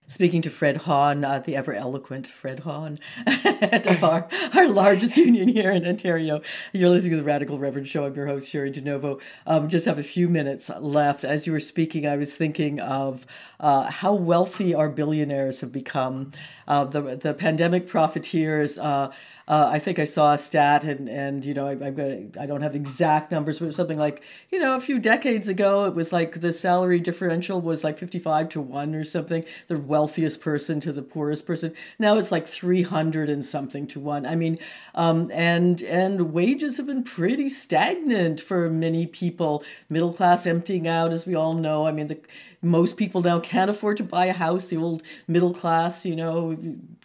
[0.09, 5.48] speaking to Fred Hahn, uh, the ever eloquent Fred Hahn, of our, our largest union
[5.48, 6.40] here in Ontario.
[6.72, 8.06] You're listening to the Radical Reverend Show.
[8.06, 9.20] I'm your host, Cheri DiNovo.
[9.46, 11.24] Um, just have a few minutes left.
[11.24, 13.26] As you were speaking, I was thinking of
[13.61, 16.30] uh, how wealthy our billionaires have become.
[16.69, 18.79] Uh, the, the pandemic profiteers.
[18.79, 19.11] Uh,
[19.49, 22.45] uh, I think I saw a stat, and and you know I, I'm gonna, I
[22.45, 26.12] don't have exact numbers, but something like you know a few decades ago it was
[26.12, 29.47] like the salary differential was like 55 to one or something.
[29.69, 31.73] The wealthiest person to the poorest person.
[31.99, 34.27] Now it's like 300 and something to one.
[34.27, 34.59] I mean,
[34.95, 39.64] um, and and wages have been pretty stagnant for many people.
[39.89, 41.87] Middle class emptying out, as we all know.
[41.87, 42.21] I mean the
[42.61, 44.66] most people now can't afford to buy a house.
[44.66, 46.56] The old middle class, you know,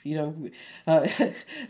[0.04, 0.50] you know,
[0.88, 1.08] uh,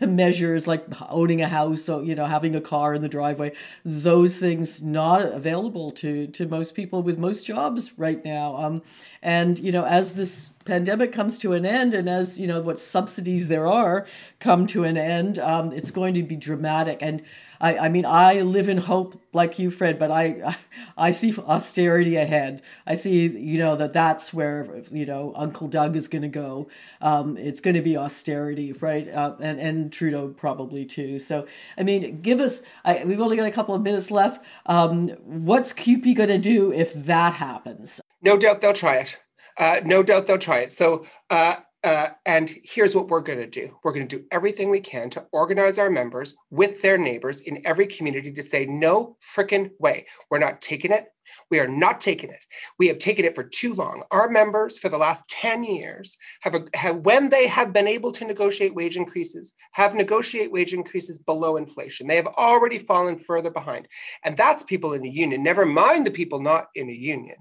[0.06, 3.52] measures like owning a house, so you know, having a car in the driveway.
[3.84, 8.56] Those things not available to to most people with most jobs right now.
[8.56, 8.82] Um,
[9.22, 12.78] and you know, as this pandemic comes to an end, and as you know, what
[12.78, 14.06] subsidies there are
[14.40, 17.22] come to an end, um, it's going to be dramatic and
[17.60, 20.56] I, I mean, I live in hope like you, Fred, but I,
[20.96, 22.62] I see austerity ahead.
[22.86, 26.68] I see, you know, that that's where, you know, Uncle Doug is going to go.
[27.00, 29.08] Um, it's going to be austerity, right?
[29.08, 31.18] Uh, and, and Trudeau probably too.
[31.18, 31.46] So,
[31.78, 34.44] I mean, give us, I, we've only got a couple of minutes left.
[34.66, 38.00] Um, what's CUPE going to do if that happens?
[38.22, 39.18] No doubt they'll try it.
[39.58, 40.72] Uh, no doubt they'll try it.
[40.72, 44.70] So, uh, uh, and here's what we're going to do we're going to do everything
[44.70, 49.16] we can to organize our members with their neighbors in every community to say, no
[49.36, 50.06] frickin' way.
[50.30, 51.08] We're not taking it.
[51.50, 52.40] We are not taking it.
[52.78, 54.02] We have taken it for too long.
[54.10, 58.12] Our members for the last 10 years have, a, have when they have been able
[58.12, 62.06] to negotiate wage increases, have negotiate wage increases below inflation.
[62.06, 63.88] They have already fallen further behind.
[64.22, 67.36] And that's people in a union, never mind the people not in a union.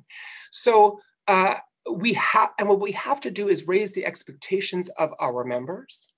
[0.51, 1.55] So uh,
[1.91, 6.09] we have and what we have to do is raise the expectations of our members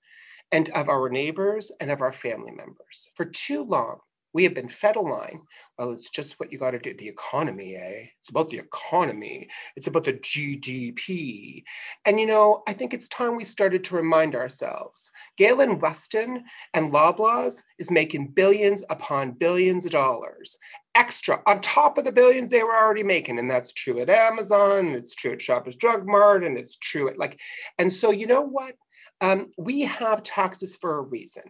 [0.52, 3.10] and of our neighbors and of our family members.
[3.14, 3.98] For too long
[4.36, 5.40] We have been fed a line.
[5.78, 6.92] Well, it's just what you got to do.
[6.92, 8.04] The economy, eh?
[8.20, 9.48] It's about the economy.
[9.76, 11.62] It's about the GDP.
[12.04, 15.10] And you know, I think it's time we started to remind ourselves.
[15.38, 20.58] Galen Weston and Loblaws is making billions upon billions of dollars
[20.94, 23.38] extra on top of the billions they were already making.
[23.38, 27.16] And that's true at Amazon, it's true at Shoppers Drug Mart, and it's true at
[27.16, 27.40] like,
[27.78, 28.74] and so you know what?
[29.22, 31.44] Um, we have taxes for a reason.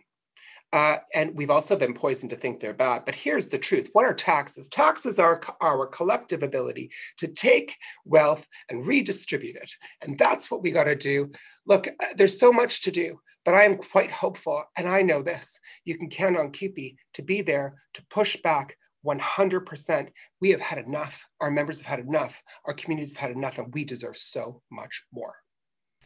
[0.72, 3.04] Uh, and we've also been poisoned to think they're bad.
[3.04, 4.68] But here's the truth what are taxes?
[4.68, 9.70] Taxes are our collective ability to take wealth and redistribute it.
[10.02, 11.30] And that's what we got to do.
[11.66, 14.64] Look, uh, there's so much to do, but I am quite hopeful.
[14.76, 18.76] And I know this you can count on CUPE to be there to push back
[19.06, 20.08] 100%.
[20.40, 21.26] We have had enough.
[21.40, 22.42] Our members have had enough.
[22.64, 25.36] Our communities have had enough, and we deserve so much more.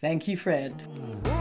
[0.01, 1.40] Thank you, Fred.